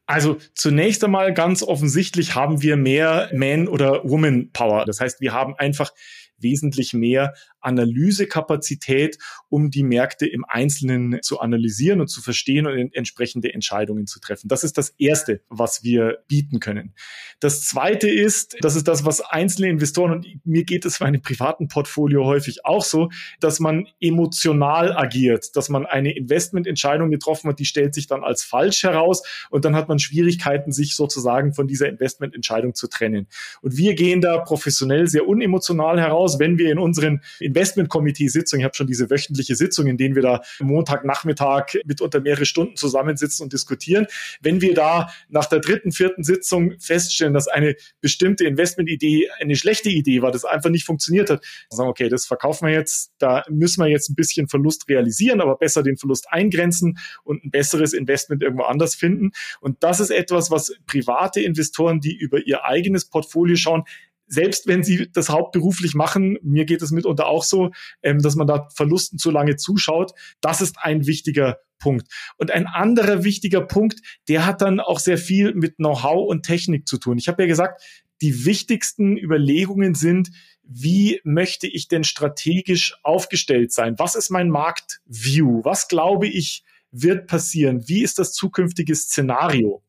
Also 0.07 0.37
zunächst 0.55 1.03
einmal 1.03 1.33
ganz 1.33 1.61
offensichtlich 1.61 2.33
haben 2.33 2.61
wir 2.61 2.77
mehr 2.77 3.29
Man- 3.33 3.67
oder 3.67 4.09
Woman-Power. 4.09 4.85
Das 4.85 5.01
heißt, 5.01 5.21
wir 5.21 5.33
haben 5.33 5.53
einfach 5.55 5.91
wesentlich 6.39 6.93
mehr 6.93 7.33
Analysekapazität, 7.61 9.17
um 9.49 9.71
die 9.71 9.83
Märkte 9.83 10.25
im 10.25 10.45
Einzelnen 10.47 11.21
zu 11.21 11.39
analysieren 11.39 12.01
und 12.01 12.07
zu 12.07 12.21
verstehen 12.21 12.65
und 12.65 12.95
entsprechende 12.95 13.53
Entscheidungen 13.53 14.07
zu 14.07 14.19
treffen. 14.19 14.47
Das 14.47 14.63
ist 14.63 14.77
das 14.77 14.89
Erste, 14.97 15.41
was 15.49 15.83
wir 15.83 16.19
bieten 16.27 16.59
können. 16.59 16.93
Das 17.39 17.65
Zweite 17.65 18.09
ist, 18.09 18.55
das 18.61 18.75
ist 18.75 18.87
das, 18.87 19.05
was 19.05 19.21
einzelne 19.21 19.69
Investoren, 19.69 20.11
und 20.11 20.45
mir 20.45 20.63
geht 20.63 20.85
es 20.85 20.97
für 20.97 21.05
einem 21.05 21.21
privaten 21.21 21.67
Portfolio 21.67 22.25
häufig 22.25 22.65
auch 22.65 22.83
so, 22.83 23.09
dass 23.39 23.59
man 23.59 23.87
emotional 23.99 24.95
agiert, 24.95 25.55
dass 25.55 25.69
man 25.69 25.85
eine 25.85 26.15
Investmententscheidung 26.15 27.11
getroffen 27.11 27.49
hat, 27.49 27.59
die 27.59 27.65
stellt 27.65 27.93
sich 27.93 28.07
dann 28.07 28.23
als 28.23 28.43
falsch 28.43 28.83
heraus 28.83 29.23
und 29.49 29.65
dann 29.65 29.75
hat 29.75 29.87
man 29.87 29.99
Schwierigkeiten, 29.99 30.71
sich 30.71 30.95
sozusagen 30.95 31.53
von 31.53 31.67
dieser 31.67 31.89
Investmententscheidung 31.89 32.75
zu 32.75 32.87
trennen. 32.87 33.27
Und 33.61 33.77
wir 33.77 33.95
gehen 33.95 34.21
da 34.21 34.37
professionell 34.39 35.07
sehr 35.07 35.27
unemotional 35.27 35.99
heraus, 35.99 36.26
wenn 36.39 36.57
wir 36.57 36.71
in 36.71 36.79
unseren 36.79 37.21
Investment-Committee-Sitzung. 37.39 38.59
Ich 38.59 38.65
habe 38.65 38.75
schon 38.75 38.87
diese 38.87 39.09
wöchentliche 39.09 39.55
Sitzung, 39.55 39.87
in 39.87 39.97
denen 39.97 40.15
wir 40.15 40.21
da 40.21 40.41
Montagnachmittag 40.59 41.77
mitunter 41.85 42.21
mehrere 42.21 42.45
Stunden 42.45 42.75
zusammensitzen 42.75 43.43
und 43.43 43.53
diskutieren. 43.53 44.07
Wenn 44.41 44.61
wir 44.61 44.73
da 44.73 45.09
nach 45.29 45.45
der 45.45 45.59
dritten, 45.59 45.91
vierten 45.91 46.23
Sitzung 46.23 46.73
feststellen, 46.79 47.33
dass 47.33 47.47
eine 47.47 47.75
bestimmte 48.01 48.45
Investment-Idee 48.45 49.29
eine 49.39 49.55
schlechte 49.55 49.89
Idee 49.89 50.21
war, 50.21 50.31
das 50.31 50.45
einfach 50.45 50.69
nicht 50.69 50.85
funktioniert 50.85 51.29
hat, 51.29 51.43
dann 51.69 51.77
sagen, 51.77 51.89
okay, 51.89 52.09
das 52.09 52.25
verkaufen 52.25 52.67
wir 52.67 52.73
jetzt, 52.73 53.11
da 53.17 53.43
müssen 53.49 53.83
wir 53.83 53.89
jetzt 53.89 54.09
ein 54.09 54.15
bisschen 54.15 54.47
Verlust 54.47 54.87
realisieren, 54.89 55.41
aber 55.41 55.57
besser 55.57 55.83
den 55.83 55.97
Verlust 55.97 56.27
eingrenzen 56.29 56.97
und 57.23 57.43
ein 57.43 57.51
besseres 57.51 57.93
Investment 57.93 58.43
irgendwo 58.43 58.63
anders 58.63 58.95
finden. 58.95 59.31
Und 59.61 59.83
das 59.83 59.99
ist 59.99 60.09
etwas, 60.09 60.51
was 60.51 60.73
private 60.85 61.41
Investoren, 61.41 61.99
die 61.99 62.15
über 62.15 62.45
ihr 62.45 62.63
eigenes 62.65 63.05
Portfolio 63.05 63.55
schauen, 63.55 63.83
selbst 64.27 64.67
wenn 64.67 64.83
sie 64.83 65.09
das 65.11 65.29
hauptberuflich 65.29 65.95
machen, 65.95 66.37
mir 66.41 66.65
geht 66.65 66.81
es 66.81 66.91
mitunter 66.91 67.27
auch 67.27 67.43
so, 67.43 67.71
ähm, 68.03 68.19
dass 68.19 68.35
man 68.35 68.47
da 68.47 68.67
Verlusten 68.75 69.17
zu 69.17 69.31
lange 69.31 69.55
zuschaut. 69.55 70.11
Das 70.41 70.61
ist 70.61 70.77
ein 70.79 71.07
wichtiger 71.07 71.59
Punkt. 71.79 72.07
Und 72.37 72.51
ein 72.51 72.67
anderer 72.67 73.23
wichtiger 73.23 73.61
Punkt, 73.61 74.01
der 74.27 74.45
hat 74.45 74.61
dann 74.61 74.79
auch 74.79 74.99
sehr 74.99 75.17
viel 75.17 75.53
mit 75.53 75.77
Know-how 75.77 76.27
und 76.27 76.43
Technik 76.43 76.87
zu 76.87 76.97
tun. 76.97 77.17
Ich 77.17 77.27
habe 77.27 77.43
ja 77.43 77.47
gesagt, 77.47 77.81
die 78.21 78.45
wichtigsten 78.45 79.17
Überlegungen 79.17 79.95
sind, 79.95 80.29
wie 80.63 81.21
möchte 81.23 81.67
ich 81.67 81.87
denn 81.87 82.03
strategisch 82.03 82.95
aufgestellt 83.03 83.71
sein? 83.71 83.95
Was 83.97 84.15
ist 84.15 84.29
mein 84.29 84.49
Marktview? 84.49 85.61
Was 85.63 85.87
glaube 85.87 86.27
ich 86.27 86.63
wird 86.91 87.27
passieren? 87.27 87.87
Wie 87.87 88.03
ist 88.03 88.19
das 88.19 88.33
zukünftige 88.33 88.95
Szenario? 88.95 89.83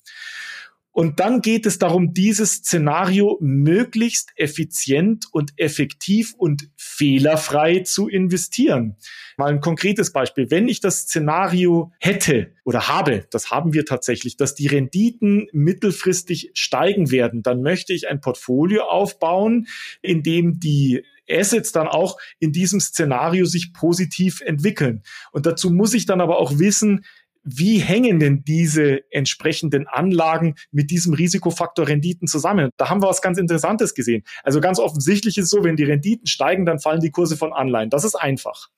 Und 0.92 1.20
dann 1.20 1.42
geht 1.42 1.64
es 1.64 1.79
darum, 1.79 2.12
dieses 2.12 2.55
Szenario 2.55 3.38
möglichst 3.40 4.33
effizient 4.37 5.27
und 5.31 5.53
effektiv 5.57 6.35
und 6.37 6.70
fehlerfrei 6.77 7.81
zu 7.81 8.09
investieren. 8.09 8.96
Mal 9.37 9.53
ein 9.53 9.61
konkretes 9.61 10.12
Beispiel. 10.12 10.51
Wenn 10.51 10.66
ich 10.66 10.81
das 10.81 11.03
Szenario 11.03 11.92
hätte 12.01 12.53
oder 12.64 12.88
habe, 12.88 13.27
das 13.31 13.53
haben 13.53 13.74
wir 13.74 13.85
tatsächlich, 13.85 14.37
dass 14.37 14.57
die 14.57 14.66
Renditen 14.66 15.46
mittelfristig 15.53 16.51
steigen 16.55 17.12
werden, 17.12 17.44
dann 17.44 17.62
möchte 17.62 17.92
ich 17.92 18.09
ein 18.09 18.20
Portfolio 18.20 18.83
aufbauen, 18.83 19.68
in 20.03 20.24
dem 20.24 20.59
die 20.59 21.05
Assets 21.31 21.72
dann 21.72 21.88
auch 21.88 22.18
in 22.38 22.53
diesem 22.53 22.81
Szenario 22.81 23.44
sich 23.44 23.72
positiv 23.72 24.40
entwickeln. 24.40 25.03
Und 25.33 25.46
dazu 25.46 25.70
muss 25.70 25.94
ich 25.94 26.07
dann 26.07 26.20
aber 26.20 26.38
auch 26.38 26.59
wissen, 26.59 27.05
wie 27.44 27.79
hängen 27.79 28.18
denn 28.18 28.44
diese 28.44 29.01
entsprechenden 29.11 29.87
Anlagen 29.87 30.55
mit 30.70 30.90
diesem 30.90 31.14
Risikofaktor 31.14 31.88
Renditen 31.88 32.29
zusammen? 32.29 32.70
Da 32.77 32.90
haben 32.90 33.03
wir 33.03 33.09
was 33.09 33.22
ganz 33.22 33.38
Interessantes 33.38 33.94
gesehen. 33.94 34.24
Also 34.42 34.61
ganz 34.61 34.79
offensichtlich 34.79 35.38
ist 35.38 35.44
es 35.44 35.51
so, 35.51 35.64
wenn 35.64 35.77
die 35.77 35.85
Renditen 35.85 36.27
steigen, 36.27 36.66
dann 36.66 36.79
fallen 36.79 37.01
die 37.01 37.11
Kurse 37.11 37.37
von 37.37 37.53
Anleihen. 37.53 37.90
Das 37.90 38.05
ist 38.05 38.14
einfach. 38.14 38.68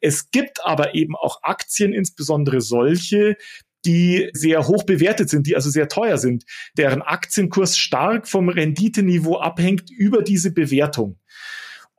Es 0.00 0.30
gibt 0.30 0.64
aber 0.64 0.94
eben 0.94 1.14
auch 1.16 1.42
Aktien, 1.42 1.92
insbesondere 1.92 2.60
solche, 2.60 3.36
die 3.84 4.30
sehr 4.32 4.66
hoch 4.66 4.84
bewertet 4.84 5.30
sind, 5.30 5.46
die 5.46 5.56
also 5.56 5.70
sehr 5.70 5.88
teuer 5.88 6.18
sind, 6.18 6.44
deren 6.76 7.02
Aktienkurs 7.02 7.78
stark 7.78 8.28
vom 8.28 8.48
Renditeniveau 8.48 9.38
abhängt 9.38 9.90
über 9.90 10.22
diese 10.22 10.52
Bewertung. 10.52 11.19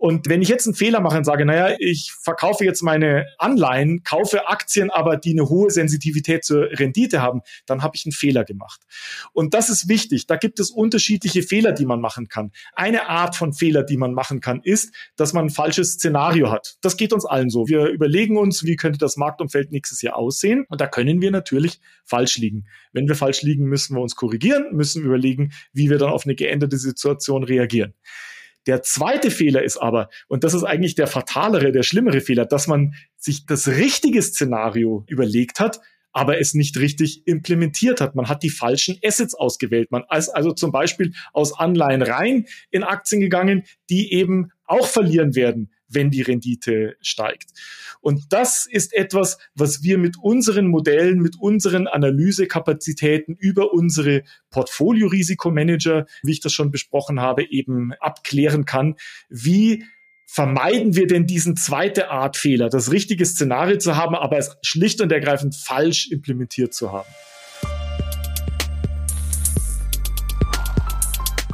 Und 0.01 0.27
wenn 0.27 0.41
ich 0.41 0.49
jetzt 0.49 0.65
einen 0.65 0.73
Fehler 0.73 0.99
mache 0.99 1.19
und 1.19 1.25
sage, 1.25 1.45
naja, 1.45 1.75
ich 1.77 2.11
verkaufe 2.23 2.65
jetzt 2.65 2.81
meine 2.81 3.27
Anleihen, 3.37 4.01
kaufe 4.01 4.47
Aktien, 4.47 4.89
aber 4.89 5.15
die 5.15 5.29
eine 5.29 5.47
hohe 5.47 5.69
Sensitivität 5.69 6.43
zur 6.43 6.71
Rendite 6.71 7.21
haben, 7.21 7.41
dann 7.67 7.83
habe 7.83 7.95
ich 7.95 8.07
einen 8.07 8.11
Fehler 8.11 8.43
gemacht. 8.43 8.81
Und 9.31 9.53
das 9.53 9.69
ist 9.69 9.89
wichtig. 9.89 10.25
Da 10.25 10.37
gibt 10.37 10.59
es 10.59 10.71
unterschiedliche 10.71 11.43
Fehler, 11.43 11.71
die 11.71 11.85
man 11.85 12.01
machen 12.01 12.29
kann. 12.29 12.51
Eine 12.73 13.09
Art 13.09 13.35
von 13.35 13.53
Fehler, 13.53 13.83
die 13.83 13.97
man 13.97 14.15
machen 14.15 14.41
kann, 14.41 14.61
ist, 14.63 14.91
dass 15.17 15.33
man 15.33 15.45
ein 15.45 15.49
falsches 15.51 15.93
Szenario 15.93 16.49
hat. 16.49 16.77
Das 16.81 16.97
geht 16.97 17.13
uns 17.13 17.27
allen 17.27 17.51
so. 17.51 17.67
Wir 17.67 17.85
überlegen 17.85 18.37
uns, 18.37 18.63
wie 18.65 18.77
könnte 18.77 18.97
das 18.97 19.17
Marktumfeld 19.17 19.71
nächstes 19.71 20.01
Jahr 20.01 20.15
aussehen? 20.15 20.65
Und 20.67 20.81
da 20.81 20.87
können 20.87 21.21
wir 21.21 21.29
natürlich 21.29 21.79
falsch 22.05 22.39
liegen. 22.39 22.65
Wenn 22.91 23.07
wir 23.07 23.13
falsch 23.13 23.43
liegen, 23.43 23.65
müssen 23.65 23.95
wir 23.95 24.01
uns 24.01 24.15
korrigieren, 24.15 24.65
müssen 24.71 25.03
überlegen, 25.03 25.51
wie 25.73 25.91
wir 25.91 25.99
dann 25.99 26.09
auf 26.09 26.25
eine 26.25 26.33
geänderte 26.33 26.77
Situation 26.77 27.43
reagieren. 27.43 27.93
Der 28.67 28.83
zweite 28.83 29.31
Fehler 29.31 29.63
ist 29.63 29.77
aber, 29.77 30.09
und 30.27 30.43
das 30.43 30.53
ist 30.53 30.63
eigentlich 30.63 30.95
der 30.95 31.07
fatalere, 31.07 31.71
der 31.71 31.83
schlimmere 31.83 32.21
Fehler, 32.21 32.45
dass 32.45 32.67
man 32.67 32.93
sich 33.17 33.45
das 33.45 33.67
richtige 33.67 34.21
Szenario 34.21 35.03
überlegt 35.07 35.59
hat, 35.59 35.79
aber 36.13 36.39
es 36.39 36.53
nicht 36.53 36.77
richtig 36.77 37.25
implementiert 37.25 38.01
hat. 38.01 38.15
Man 38.15 38.27
hat 38.27 38.43
die 38.43 38.49
falschen 38.49 38.97
Assets 39.03 39.33
ausgewählt. 39.33 39.91
Man 39.91 40.03
ist 40.15 40.29
also 40.29 40.51
zum 40.51 40.71
Beispiel 40.71 41.13
aus 41.33 41.57
Anleihen 41.57 42.01
rein 42.01 42.45
in 42.69 42.83
Aktien 42.83 43.21
gegangen, 43.21 43.63
die 43.89 44.13
eben 44.13 44.51
auch 44.65 44.87
verlieren 44.87 45.35
werden, 45.35 45.71
wenn 45.93 46.09
die 46.09 46.21
Rendite 46.21 46.95
steigt. 47.01 47.51
Und 48.01 48.33
das 48.33 48.67
ist 48.69 48.93
etwas, 48.93 49.37
was 49.53 49.83
wir 49.83 49.97
mit 49.97 50.17
unseren 50.21 50.67
Modellen, 50.67 51.19
mit 51.19 51.35
unseren 51.39 51.87
Analysekapazitäten 51.87 53.35
über 53.35 53.73
unsere 53.73 54.23
Portfolio-Risikomanager, 54.49 56.05
wie 56.23 56.31
ich 56.31 56.39
das 56.39 56.53
schon 56.53 56.71
besprochen 56.71 57.19
habe, 57.19 57.43
eben 57.49 57.93
abklären 57.99 58.65
kann. 58.65 58.95
Wie 59.29 59.85
vermeiden 60.25 60.95
wir 60.95 61.07
denn 61.07 61.27
diesen 61.27 61.57
zweite 61.57 62.09
Art 62.09 62.37
Fehler, 62.37 62.69
das 62.69 62.91
richtige 62.91 63.25
Szenario 63.25 63.77
zu 63.77 63.97
haben, 63.97 64.15
aber 64.15 64.37
es 64.37 64.57
schlicht 64.61 65.01
und 65.01 65.11
ergreifend 65.11 65.55
falsch 65.55 66.09
implementiert 66.09 66.73
zu 66.73 66.91
haben? 66.91 67.09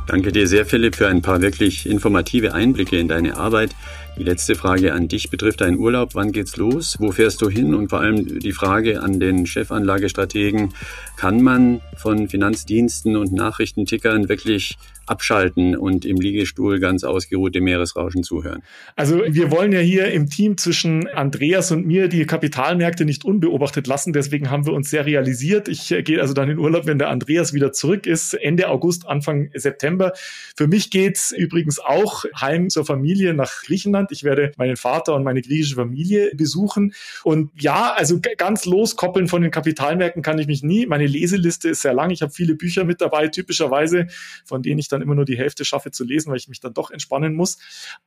Danke 0.08 0.32
dir 0.32 0.48
sehr, 0.48 0.66
Philipp, 0.66 0.96
für 0.96 1.10
ein 1.10 1.22
paar 1.22 1.42
wirklich 1.42 1.86
informative 1.86 2.54
Einblicke 2.54 2.98
in 2.98 3.10
deine 3.10 3.36
Arbeit. 3.36 3.72
Die 4.18 4.24
letzte 4.24 4.56
Frage 4.56 4.94
an 4.94 5.08
dich 5.08 5.30
betrifft 5.30 5.62
deinen 5.62 5.78
Urlaub. 5.78 6.16
Wann 6.16 6.32
geht's 6.32 6.58
los? 6.58 6.96
Wo 7.00 7.12
fährst 7.12 7.40
du 7.44 7.50
hin? 7.50 7.76
Und 7.76 7.90
vor 7.90 8.00
allem 8.00 8.40
die 8.40 8.52
Frage 8.52 9.04
an 9.04 9.20
den 9.20 9.46
Chefanlagestrategen. 9.46 10.74
Kann 11.18 11.44
man 11.44 11.82
von 11.96 12.28
Finanzdiensten 12.28 13.16
und 13.16 13.32
Nachrichtentickern 13.32 14.28
wirklich 14.28 14.78
abschalten 15.08 15.76
und 15.76 16.06
im 16.06 16.18
Liegestuhl 16.18 16.80
ganz 16.80 17.04
ausgeruht 17.04 17.56
dem 17.56 17.64
Meeresrauschen 17.64 18.24
zuhören. 18.24 18.62
Also 18.96 19.22
wir 19.28 19.52
wollen 19.52 19.72
ja 19.72 19.80
hier 19.80 20.12
im 20.12 20.30
Team 20.30 20.58
zwischen 20.58 21.08
Andreas 21.08 21.72
und 21.72 21.86
mir 21.88 22.08
die 22.08 22.26
Kapitalmärkte 22.26 23.06
nicht 23.06 23.26
unbeobachtet 23.26 23.88
lassen. 23.88 24.14
Deswegen 24.14 24.50
haben 24.50 24.66
wir 24.66 24.74
uns 24.74 24.90
serialisiert. 24.90 25.68
Ich 25.68 25.92
äh, 25.92 26.04
gehe 26.04 26.22
also 26.22 26.34
dann 26.34 26.50
in 26.50 26.60
Urlaub, 26.60 26.86
wenn 26.86 27.00
der 27.00 27.10
Andreas 27.10 27.54
wieder 27.54 27.72
zurück 27.72 28.06
ist, 28.06 28.34
Ende 28.34 28.70
August, 28.70 29.08
Anfang 29.08 29.50
September. 29.54 30.14
Für 30.56 30.68
mich 30.68 30.92
geht's 30.92 31.32
übrigens 31.32 31.80
auch 31.80 32.26
heim 32.40 32.70
zur 32.70 32.86
Familie 32.86 33.34
nach 33.34 33.64
Griechenland. 33.64 34.07
Ich 34.12 34.24
werde 34.24 34.52
meinen 34.58 34.76
Vater 34.76 35.16
und 35.16 35.24
meine 35.24 35.42
griechische 35.42 35.76
Familie 35.76 36.32
besuchen. 36.36 36.94
Und 37.24 37.50
ja, 37.58 37.94
also 37.94 38.20
ganz 38.38 38.66
loskoppeln 38.66 39.28
von 39.28 39.42
den 39.42 39.52
Kapitalmärkten 39.52 40.22
kann 40.22 40.38
ich 40.38 40.48
mich 40.48 40.64
nie. 40.64 40.86
Meine 40.86 41.08
Leseliste 41.08 41.70
ist 41.70 41.82
sehr 41.82 41.94
lang. 41.94 42.10
Ich 42.10 42.22
habe 42.22 42.34
viele 42.34 42.56
Bücher 42.56 42.84
mit 42.84 43.00
dabei, 43.00 43.30
typischerweise, 43.30 44.08
von 44.46 44.62
denen 44.62 44.80
ich 44.80 44.90
dann 44.90 44.98
dann 44.98 45.04
immer 45.04 45.16
nur 45.16 45.26
die 45.26 45.38
Hälfte 45.38 45.64
schaffe 45.64 45.92
zu 45.92 46.04
lesen, 46.04 46.30
weil 46.30 46.38
ich 46.38 46.48
mich 46.48 46.60
dann 46.60 46.74
doch 46.74 46.92
entspannen 46.92 47.34
muss. 47.34 47.58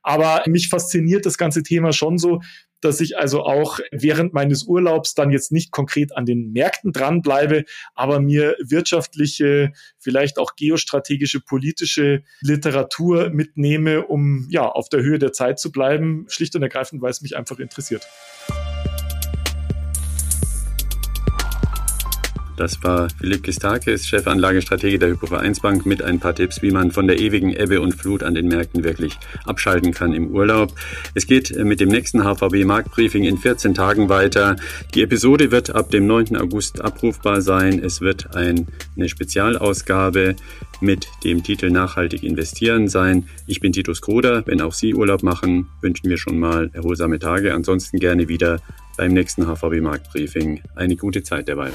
Aber 0.01 0.43
mich 0.47 0.69
fasziniert 0.69 1.25
das 1.25 1.37
ganze 1.37 1.63
Thema 1.63 1.93
schon 1.93 2.17
so, 2.17 2.41
dass 2.81 2.99
ich 2.99 3.17
also 3.17 3.43
auch 3.43 3.79
während 3.91 4.33
meines 4.33 4.63
Urlaubs 4.63 5.13
dann 5.13 5.31
jetzt 5.31 5.51
nicht 5.51 5.71
konkret 5.71 6.15
an 6.15 6.25
den 6.25 6.51
Märkten 6.51 6.91
dranbleibe, 6.91 7.65
aber 7.95 8.19
mir 8.19 8.55
wirtschaftliche, 8.59 9.71
vielleicht 9.97 10.37
auch 10.37 10.55
geostrategische, 10.55 11.39
politische 11.39 12.23
Literatur 12.41 13.29
mitnehme, 13.29 14.05
um 14.05 14.47
ja 14.49 14.67
auf 14.67 14.89
der 14.89 15.01
Höhe 15.01 15.19
der 15.19 15.33
Zeit 15.33 15.59
zu 15.59 15.71
bleiben, 15.71 16.25
schlicht 16.27 16.55
und 16.55 16.63
ergreifend, 16.63 17.01
weil 17.01 17.11
es 17.11 17.21
mich 17.21 17.37
einfach 17.37 17.59
interessiert. 17.59 18.07
Das 22.61 22.83
war 22.83 23.07
Philipp 23.19 23.41
Kistakis, 23.41 24.05
Chefanlagestratege 24.05 24.99
der 24.99 25.09
Hypovereinsbank, 25.09 25.87
mit 25.87 26.03
ein 26.03 26.19
paar 26.19 26.35
Tipps, 26.35 26.61
wie 26.61 26.69
man 26.69 26.91
von 26.91 27.07
der 27.07 27.19
ewigen 27.19 27.51
Ebbe 27.51 27.81
und 27.81 27.95
Flut 27.95 28.21
an 28.21 28.35
den 28.35 28.47
Märkten 28.47 28.83
wirklich 28.83 29.17
abschalten 29.45 29.95
kann 29.95 30.13
im 30.13 30.27
Urlaub. 30.27 30.71
Es 31.15 31.25
geht 31.25 31.49
äh, 31.49 31.63
mit 31.63 31.79
dem 31.79 31.89
nächsten 31.89 32.23
HVB 32.23 32.63
Marktbriefing 32.65 33.23
in 33.23 33.39
14 33.39 33.73
Tagen 33.73 34.09
weiter. 34.09 34.57
Die 34.93 35.01
Episode 35.01 35.49
wird 35.49 35.73
ab 35.73 35.89
dem 35.89 36.05
9. 36.05 36.37
August 36.37 36.81
abrufbar 36.81 37.41
sein. 37.41 37.83
Es 37.83 37.99
wird 37.99 38.35
ein, 38.35 38.67
eine 38.95 39.09
Spezialausgabe 39.09 40.35
mit 40.81 41.07
dem 41.23 41.41
Titel 41.41 41.71
Nachhaltig 41.71 42.21
investieren 42.21 42.87
sein. 42.89 43.27
Ich 43.47 43.59
bin 43.59 43.73
Titus 43.73 44.01
Kroder. 44.01 44.43
Wenn 44.45 44.61
auch 44.61 44.73
Sie 44.73 44.93
Urlaub 44.93 45.23
machen, 45.23 45.67
wünschen 45.81 46.11
wir 46.11 46.17
schon 46.19 46.37
mal 46.37 46.69
erholsame 46.73 47.17
Tage. 47.17 47.55
Ansonsten 47.55 47.97
gerne 47.97 48.27
wieder 48.27 48.59
beim 48.97 49.13
nächsten 49.13 49.47
HVB 49.47 49.81
Marktbriefing. 49.81 50.61
Eine 50.75 50.95
gute 50.95 51.23
Zeit 51.23 51.47
derweil. 51.47 51.73